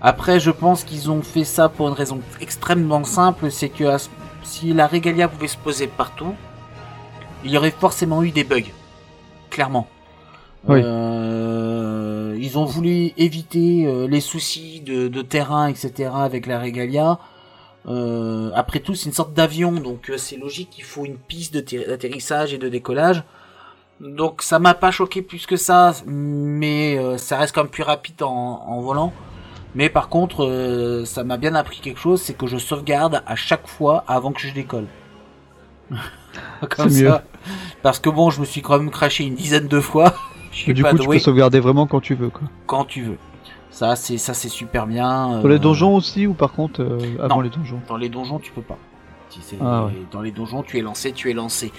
Après, 0.00 0.38
je 0.38 0.50
pense 0.50 0.84
qu'ils 0.84 1.10
ont 1.10 1.22
fait 1.22 1.44
ça 1.44 1.68
pour 1.68 1.88
une 1.88 1.94
raison 1.94 2.20
extrêmement 2.40 3.02
simple, 3.04 3.50
c'est 3.50 3.68
que 3.68 3.84
si 4.44 4.72
la 4.72 4.86
Regalia 4.86 5.28
pouvait 5.28 5.48
se 5.48 5.56
poser 5.56 5.88
partout, 5.88 6.34
il 7.44 7.50
y 7.50 7.58
aurait 7.58 7.72
forcément 7.72 8.22
eu 8.22 8.30
des 8.30 8.44
bugs. 8.44 8.70
Clairement. 9.50 9.88
Oui. 10.68 10.80
Euh, 10.84 12.36
ils 12.40 12.58
ont 12.58 12.64
voulu 12.64 13.12
éviter 13.16 13.86
euh, 13.86 14.06
les 14.06 14.20
soucis 14.20 14.80
de, 14.80 15.08
de 15.08 15.22
terrain, 15.22 15.68
etc. 15.68 16.10
avec 16.14 16.46
la 16.46 16.60
Regalia. 16.60 17.18
Euh, 17.86 18.50
après 18.54 18.80
tout, 18.80 18.94
c'est 18.94 19.06
une 19.06 19.14
sorte 19.14 19.32
d'avion, 19.32 19.72
donc 19.72 20.10
euh, 20.10 20.18
c'est 20.18 20.36
logique 20.36 20.70
qu'il 20.70 20.84
faut 20.84 21.04
une 21.04 21.16
piste 21.16 21.56
d'atterrissage 21.56 22.52
et 22.52 22.58
de 22.58 22.68
décollage. 22.68 23.22
Donc 24.00 24.42
ça 24.42 24.58
m'a 24.58 24.74
pas 24.74 24.90
choqué 24.90 25.22
plus 25.22 25.46
que 25.46 25.56
ça, 25.56 25.92
mais 26.06 26.96
euh, 26.98 27.18
ça 27.18 27.36
reste 27.36 27.54
quand 27.54 27.62
même 27.62 27.70
plus 27.70 27.82
rapide 27.82 28.22
en, 28.22 28.28
en 28.66 28.80
volant. 28.80 29.12
Mais 29.74 29.88
par 29.88 30.08
contre, 30.08 30.44
euh, 30.44 31.04
ça 31.04 31.24
m'a 31.24 31.36
bien 31.36 31.54
appris 31.54 31.80
quelque 31.80 31.98
chose, 32.00 32.22
c'est 32.22 32.34
que 32.36 32.46
je 32.46 32.56
sauvegarde 32.58 33.22
à 33.26 33.36
chaque 33.36 33.66
fois 33.66 34.04
avant 34.06 34.32
que 34.32 34.40
je 34.40 34.52
décolle. 34.52 34.86
Comme 36.76 36.90
C'est 36.90 37.02
mieux. 37.04 37.10
ça. 37.10 37.22
Parce 37.82 37.98
que 37.98 38.10
bon, 38.10 38.30
je 38.30 38.40
me 38.40 38.44
suis 38.44 38.62
quand 38.62 38.78
même 38.78 38.90
craché 38.90 39.24
une 39.24 39.34
dizaine 39.34 39.68
de 39.68 39.80
fois. 39.80 40.14
Je 40.50 40.56
suis 40.64 40.74
du 40.74 40.82
pas 40.82 40.90
coup, 40.92 40.98
tu 40.98 41.06
peux 41.06 41.18
sauvegarder 41.18 41.60
vraiment 41.60 41.86
quand 41.86 42.00
tu 42.00 42.14
veux. 42.14 42.30
Quoi. 42.30 42.48
quand 42.66 42.84
tu 42.86 43.02
veux. 43.02 43.18
Ça, 43.70 43.94
c'est 43.96 44.16
ça, 44.16 44.32
c'est 44.32 44.48
super 44.48 44.86
bien. 44.86 45.40
Dans 45.42 45.46
les 45.46 45.56
euh, 45.56 45.58
donjons 45.58 45.94
aussi 45.94 46.26
ou 46.26 46.32
par 46.32 46.52
contre 46.52 46.82
euh, 46.82 46.98
avant 47.22 47.36
non. 47.36 47.40
les 47.42 47.50
donjons? 47.50 47.80
Dans 47.86 47.98
les 47.98 48.08
donjons, 48.08 48.38
tu 48.38 48.50
peux 48.50 48.62
pas. 48.62 48.78
Si 49.28 49.40
c'est- 49.42 49.58
Ah 49.62 49.84
ouais. 49.84 49.92
Dans 50.10 50.22
les 50.22 50.32
donjons, 50.32 50.62
tu 50.62 50.78
es 50.78 50.80
lancé, 50.80 51.12
tu 51.12 51.30
es 51.30 51.34
lancé. 51.34 51.70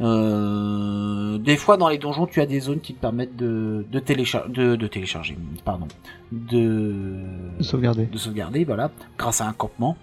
Euh, 0.00 1.38
des 1.38 1.56
fois, 1.56 1.76
dans 1.76 1.88
les 1.88 1.98
donjons, 1.98 2.26
tu 2.26 2.40
as 2.40 2.46
des 2.46 2.60
zones 2.60 2.80
qui 2.80 2.94
te 2.94 3.00
permettent 3.00 3.36
de, 3.36 3.84
de, 3.90 3.98
de, 3.98 4.76
de 4.76 4.86
télécharger, 4.86 5.36
pardon, 5.64 5.88
de, 6.30 7.22
de 7.58 7.62
sauvegarder. 7.62 8.06
de 8.06 8.18
sauvegarder, 8.18 8.64
voilà, 8.64 8.90
grâce 9.16 9.40
à 9.40 9.46
un 9.46 9.52
campement. 9.52 9.96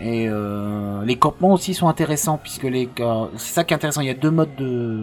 Et 0.00 0.26
euh, 0.28 1.04
les 1.04 1.16
campements 1.16 1.52
aussi 1.52 1.74
sont 1.74 1.86
intéressants 1.86 2.38
puisque 2.38 2.64
les 2.64 2.88
euh, 2.98 3.26
c'est 3.36 3.52
ça 3.52 3.62
qui 3.62 3.72
est 3.72 3.76
intéressant. 3.76 4.00
Il 4.00 4.08
y 4.08 4.10
a 4.10 4.14
deux 4.14 4.30
modes 4.30 4.56
de 4.56 5.00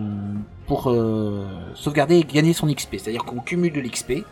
pour 0.65 0.89
euh, 0.89 1.45
sauvegarder 1.75 2.17
et 2.17 2.23
gagner 2.23 2.53
son 2.53 2.67
XP. 2.67 2.97
C'est-à-dire 2.97 3.23
qu'on 3.23 3.39
cumule 3.39 3.71
de 3.71 3.79
l'XP 3.79 4.25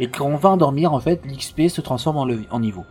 et 0.00 0.08
quand 0.08 0.26
on 0.26 0.36
va 0.36 0.50
endormir, 0.50 0.92
en 0.92 1.00
fait, 1.00 1.24
l'XP 1.26 1.68
se 1.68 1.80
transforme 1.80 2.16
en 2.50 2.60
niveau, 2.60 2.84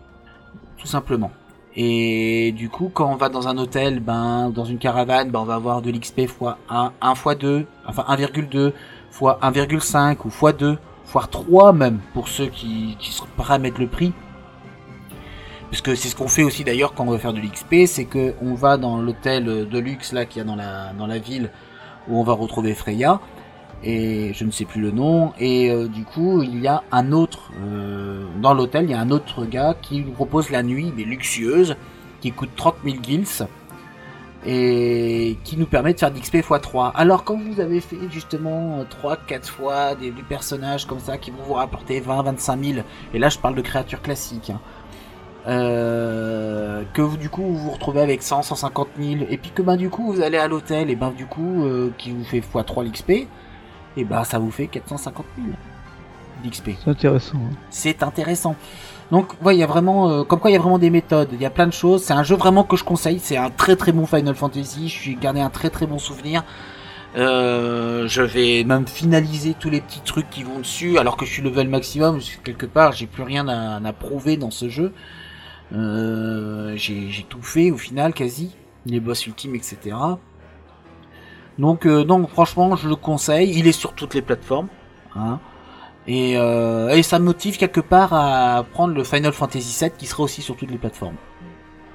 tout 0.77 0.87
simplement. 0.87 1.31
Et 1.79 2.53
du 2.53 2.69
coup, 2.69 2.89
quand 2.91 3.11
on 3.11 3.17
va 3.17 3.29
dans 3.29 3.47
un 3.47 3.55
hôtel, 3.59 3.99
ben 3.99 4.49
dans 4.49 4.65
une 4.65 4.79
caravane, 4.79 5.29
ben 5.29 5.39
on 5.39 5.43
va 5.43 5.53
avoir 5.53 5.83
de 5.83 5.91
l'XP 5.91 6.25
fois 6.25 6.57
1, 6.71 6.91
1 6.99 7.13
fois 7.13 7.35
2, 7.35 7.67
enfin 7.85 8.03
1,2 8.09 8.73
fois 9.11 9.37
1,5 9.43 10.17
ou 10.25 10.31
fois 10.31 10.53
2, 10.53 10.79
fois 11.05 11.27
3 11.29 11.73
même 11.73 11.99
pour 12.15 12.29
ceux 12.29 12.47
qui, 12.47 12.97
qui 12.99 13.15
à 13.47 13.57
mettre 13.59 13.79
le 13.79 13.85
prix. 13.85 14.11
Parce 15.69 15.81
que 15.83 15.93
c'est 15.93 16.07
ce 16.07 16.15
qu'on 16.15 16.27
fait 16.27 16.41
aussi 16.41 16.63
d'ailleurs 16.63 16.95
quand 16.95 17.05
on 17.05 17.11
veut 17.11 17.19
faire 17.19 17.33
de 17.33 17.39
l'XP, 17.39 17.85
c'est 17.85 18.05
que 18.05 18.33
on 18.41 18.55
va 18.55 18.77
dans 18.77 18.99
l'hôtel 18.99 19.45
de 19.69 19.79
luxe 19.79 20.13
là 20.13 20.25
qu'il 20.25 20.39
y 20.39 20.41
a 20.41 20.45
dans 20.45 20.55
la, 20.55 20.93
dans 20.93 21.05
la 21.05 21.19
ville 21.19 21.51
où 22.07 22.17
on 22.17 22.23
va 22.23 22.33
retrouver 22.33 22.73
Freya, 22.73 23.19
et 23.83 24.31
je 24.33 24.43
ne 24.43 24.51
sais 24.51 24.65
plus 24.65 24.81
le 24.81 24.91
nom, 24.91 25.33
et 25.39 25.69
euh, 25.69 25.87
du 25.87 26.03
coup 26.03 26.41
il 26.41 26.59
y 26.59 26.67
a 26.67 26.83
un 26.91 27.11
autre, 27.11 27.51
euh, 27.61 28.25
dans 28.41 28.53
l'hôtel 28.53 28.85
il 28.85 28.91
y 28.91 28.93
a 28.93 28.99
un 28.99 29.11
autre 29.11 29.45
gars 29.45 29.75
qui 29.79 30.01
nous 30.01 30.11
propose 30.11 30.49
la 30.49 30.63
nuit, 30.63 30.91
mais 30.95 31.03
luxueuse, 31.03 31.75
qui 32.21 32.31
coûte 32.31 32.49
30 32.55 32.75
000 32.83 32.97
gils, 33.03 33.47
et 34.45 35.37
qui 35.43 35.57
nous 35.57 35.65
permet 35.65 35.93
de 35.93 35.99
faire 35.99 36.11
d'XP 36.11 36.35
x3. 36.37 36.91
Alors 36.95 37.23
quand 37.23 37.37
vous 37.37 37.59
avez 37.59 37.81
fait 37.81 37.97
justement 38.09 38.83
3-4 39.03 39.45
fois 39.45 39.95
des, 39.95 40.11
personnages 40.27 40.85
comme 40.85 40.99
ça 40.99 41.17
qui 41.17 41.31
vont 41.31 41.43
vous 41.43 41.53
rapporter 41.53 42.01
20-25 42.01 42.73
000, 42.73 42.85
et 43.13 43.19
là 43.19 43.29
je 43.29 43.37
parle 43.37 43.55
de 43.55 43.61
créatures 43.61 44.01
classiques, 44.01 44.49
hein, 44.49 44.59
euh, 45.47 46.83
que 46.93 47.01
vous, 47.01 47.17
du 47.17 47.29
coup 47.29 47.43
vous 47.43 47.57
vous 47.57 47.71
retrouvez 47.71 48.01
avec 48.01 48.23
100, 48.23 48.41
150 48.41 48.87
000, 48.99 49.25
et 49.29 49.37
puis 49.37 49.51
que 49.51 49.61
ben 49.61 49.75
du 49.75 49.91
coup 49.91 50.11
vous 50.11 50.21
allez 50.21 50.37
à 50.37 50.47
l'hôtel, 50.47 50.89
et 50.89 50.95
ben 50.95 51.11
du 51.11 51.27
coup 51.27 51.63
qui 51.99 52.09
vous 52.09 52.23
fait 52.23 52.39
x3 52.39 52.83
l'XP, 52.83 53.27
et 53.97 54.05
ben 54.05 54.23
ça 54.23 54.39
vous 54.39 54.51
fait 54.51 54.67
450 54.67 55.25
000 55.37 55.47
d'XP. 56.45 56.69
C'est 56.83 56.89
intéressant. 56.89 57.37
hein. 57.37 57.55
C'est 57.69 58.03
intéressant. 58.03 58.55
Donc 59.11 59.33
ouais, 59.43 59.55
il 59.55 59.59
y 59.59 59.63
a 59.63 59.67
vraiment, 59.67 60.09
euh, 60.09 60.23
comme 60.23 60.39
quoi 60.39 60.49
il 60.51 60.53
y 60.53 60.57
a 60.57 60.59
vraiment 60.59 60.79
des 60.79 60.89
méthodes, 60.89 61.29
il 61.33 61.41
y 61.41 61.45
a 61.45 61.49
plein 61.49 61.67
de 61.67 61.73
choses. 61.73 62.03
C'est 62.03 62.13
un 62.13 62.23
jeu 62.23 62.35
vraiment 62.35 62.63
que 62.63 62.75
je 62.77 62.83
conseille. 62.83 63.19
C'est 63.19 63.37
un 63.37 63.49
très 63.49 63.75
très 63.75 63.91
bon 63.91 64.05
Final 64.05 64.35
Fantasy. 64.35 64.87
Je 64.89 64.93
suis 64.93 65.15
gardé 65.15 65.39
un 65.41 65.49
très 65.49 65.69
très 65.69 65.87
bon 65.87 65.97
souvenir. 65.97 66.43
Euh, 67.15 68.07
je 68.07 68.21
vais 68.21 68.63
même 68.63 68.85
finaliser 68.85 69.55
tous 69.57 69.69
les 69.69 69.81
petits 69.81 70.01
trucs 70.01 70.29
qui 70.29 70.43
vont 70.43 70.59
dessus, 70.59 70.99
alors 70.99 71.17
que 71.17 71.25
je 71.25 71.31
suis 71.31 71.41
level 71.41 71.67
maximum. 71.69 72.19
Quelque 72.43 72.65
part, 72.67 72.91
j'ai 72.91 73.07
plus 73.07 73.23
rien 73.23 73.47
à, 73.47 73.77
à 73.83 73.93
prouver 73.93 74.37
dans 74.37 74.51
ce 74.51 74.69
jeu. 74.69 74.93
Euh, 75.73 76.73
j'ai 76.75 77.25
tout 77.27 77.41
fait 77.41 77.71
au 77.71 77.77
final 77.77 78.13
quasi, 78.13 78.55
les 78.85 78.99
boss 78.99 79.25
ultimes, 79.25 79.55
etc. 79.55 79.95
Donc 81.59 81.85
euh, 81.85 82.03
donc 82.03 82.29
franchement, 82.29 82.75
je 82.75 82.87
le 82.87 82.95
conseille. 82.95 83.51
Il 83.57 83.67
est 83.67 83.71
sur 83.71 83.93
toutes 83.93 84.13
les 84.13 84.21
plateformes. 84.21 84.67
Hein. 85.15 85.39
Et, 86.07 86.37
euh, 86.37 86.89
et 86.89 87.03
ça 87.03 87.19
me 87.19 87.25
motive 87.25 87.57
quelque 87.57 87.81
part 87.81 88.13
à 88.13 88.63
prendre 88.71 88.93
le 88.93 89.03
Final 89.03 89.33
Fantasy 89.33 89.77
VII 89.83 89.91
qui 89.97 90.05
sera 90.05 90.23
aussi 90.23 90.41
sur 90.41 90.55
toutes 90.55 90.71
les 90.71 90.77
plateformes. 90.77 91.15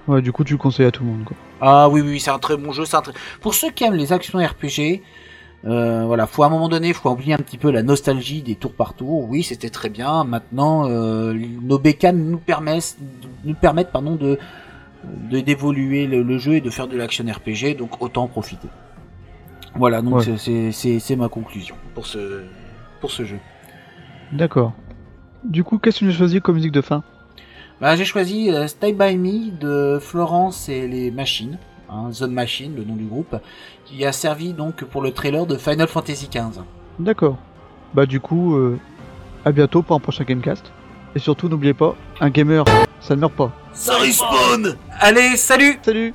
Ouais, 0.09 0.21
du 0.21 0.33
coup, 0.33 0.45
tu 0.45 0.52
le 0.54 0.59
conseilles 0.59 0.87
à 0.87 0.90
tout 0.90 1.04
le 1.04 1.11
monde. 1.11 1.25
Quoi. 1.25 1.37
Ah 1.61 1.88
oui, 1.88 2.00
oui, 2.02 2.19
c'est 2.21 2.31
un 2.31 2.38
très 2.40 2.57
bon 2.57 2.73
jeu. 2.73 2.85
c'est 2.85 2.97
Un 2.97 3.02
très... 3.02 3.12
Pour 3.40 3.54
ceux 3.54 3.71
qui 3.71 3.85
aiment 3.85 3.95
les 3.95 4.12
actions 4.12 4.38
RPG, 4.40 5.01
euh, 5.64 6.05
voilà, 6.07 6.27
faut 6.27 6.42
à 6.42 6.46
un 6.46 6.51
moment 6.51 6.68
donné, 6.68 6.92
faut 6.92 7.09
oublier 7.09 7.33
un 7.35 7.38
petit 7.38 7.57
peu 7.57 7.70
la 7.70 7.83
nostalgie 7.85 8.42
des 8.42 8.57
tours 8.57 8.72
par 8.75 8.94
tour. 8.94 9.29
Oui, 9.31 9.44
c'était 9.44 9.70
très 9.70 9.88
bien. 9.88 10.25
Maintenant, 10.25 10.88
euh, 10.90 11.33
nos 11.62 11.79
bécanes 11.79 12.18
nous 12.18 12.38
permettent, 12.38 12.96
nous 13.44 13.55
permettent, 13.55 13.92
pardon, 13.92 14.16
de 14.16 14.38
de- 15.31 15.40
d'évoluer 15.40 16.07
le, 16.07 16.22
le 16.22 16.38
jeu 16.38 16.55
et 16.55 16.61
de 16.61 16.68
faire 16.70 16.88
de 16.88 16.96
l'action 16.96 17.25
RPG. 17.25 17.77
Donc 17.79 18.03
autant 18.03 18.25
en 18.25 18.29
profiter. 18.29 18.68
Voilà, 19.75 20.03
donc 20.03 20.17
Ouais. 20.17 20.25
c'est- 20.25 20.37
c'est 20.39 20.73
c'est 20.73 20.99
c'est 20.99 21.17
ma 21.17 21.29
conclusion 21.29 21.75
pour 21.95 22.07
ce 22.07 22.43
pour 23.01 23.11
ce 23.11 23.25
jeu. 23.25 23.39
D'accord. 24.33 24.73
Du 25.45 25.65
coup, 25.65 25.79
qu'est-ce 25.79 26.01
que 26.01 26.05
tu 26.05 26.11
as 26.11 26.15
choisi 26.15 26.41
comme 26.41 26.55
musique 26.57 26.73
de 26.73 26.81
fin? 26.83 27.03
Bah, 27.81 27.97
j'ai 27.97 28.05
choisi 28.05 28.51
euh, 28.51 28.67
Stay 28.69 28.93
By 28.93 29.17
Me 29.17 29.51
de 29.51 29.99
Florence 30.01 30.69
et 30.69 30.87
les 30.87 31.11
Machines, 31.11 31.59
hein, 31.91 32.11
The 32.17 32.23
Machine, 32.23 32.77
le 32.77 32.85
nom 32.85 32.95
du 32.95 33.05
groupe, 33.07 33.37
qui 33.87 34.05
a 34.05 34.13
servi 34.13 34.53
donc 34.53 34.85
pour 34.85 35.03
le 35.03 35.11
trailer 35.11 35.47
de 35.47 35.57
Final 35.57 35.89
Fantasy 35.89 36.29
XV. 36.29 36.61
D'accord. 37.01 37.39
Bah, 37.95 38.07
du 38.07 38.21
coup, 38.21 38.55
euh, 38.57 38.79
à 39.45 39.51
bientôt 39.53 39.83
pour 39.83 39.97
un 39.97 40.01
prochain 40.01 40.25
Gamecast. 40.25 40.71
Et 41.15 41.19
surtout, 41.19 41.49
n'oubliez 41.49 41.75
pas, 41.75 41.95
un 42.21 42.31
gamer, 42.31 42.65
ça 43.01 43.17
ne 43.17 43.21
meurt 43.21 43.33
pas. 43.35 43.51
Ça 43.75 43.97
respawn 43.99 44.77
Allez, 45.01 45.37
salut 45.37 45.79
Salut 45.83 46.15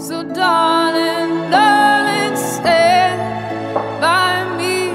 So, 0.00 0.22
darling, 0.22 1.50
darling, 1.50 2.34
stand 2.34 3.20
by 4.00 4.44
me. 4.56 4.94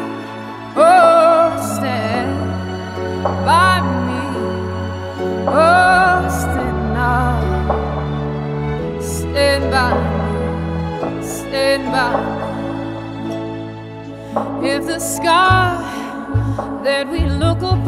Oh, 0.76 1.56
stand 1.78 2.34
by 3.46 3.82
me. 4.08 4.24
Oh, 5.48 6.28
stand 6.42 6.94
now. 6.96 7.38
Stand 9.00 9.64
by 9.72 9.94
me. 10.02 11.22
Stand 11.24 11.86
by 11.94 12.12
me. 14.58 14.68
If 14.68 14.82
the 14.88 15.00
sky 15.00 15.78
that 16.84 17.08
we 17.12 17.20
look 17.28 17.62
upon 17.62 17.86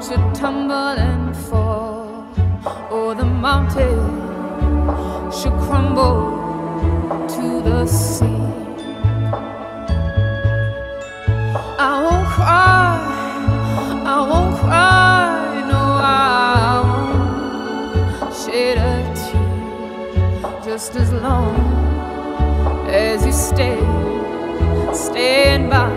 should 0.00 0.34
tumble 0.36 0.96
and 1.10 1.36
fall, 1.36 2.28
or 2.92 3.16
the 3.16 3.24
mountain 3.24 4.25
should 5.32 5.56
crumble 5.66 6.18
to 7.28 7.62
the 7.62 7.86
sea. 7.86 8.42
I 11.78 11.92
won't 12.04 12.26
cry, 12.34 12.98
I 14.04 14.16
won't 14.30 14.56
cry, 14.56 15.64
no, 15.70 15.82
I 16.02 16.80
won't 16.88 18.34
shed 18.34 18.78
a 18.78 18.90
tear 19.20 20.62
just 20.64 20.96
as 20.96 21.12
long 21.12 21.56
as 22.88 23.24
you 23.26 23.32
stay 23.32 23.78
stand 24.94 25.70
by 25.70 25.95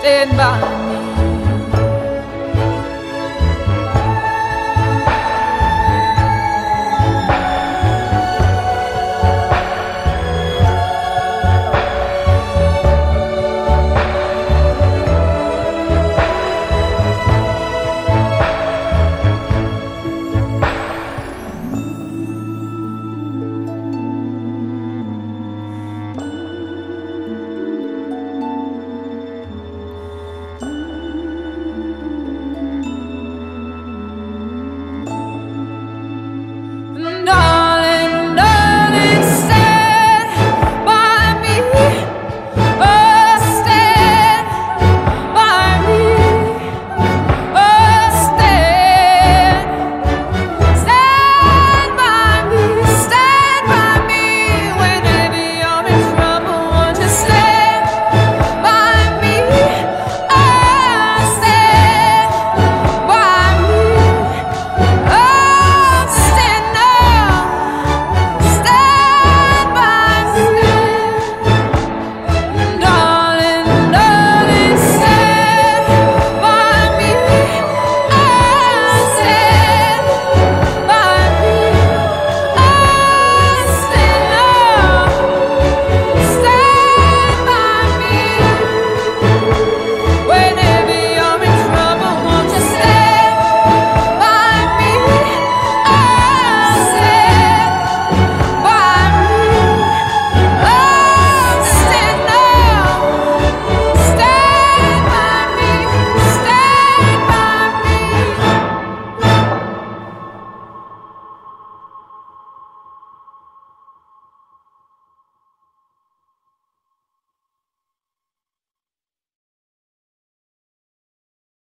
stand 0.00 0.34
by 0.34 0.79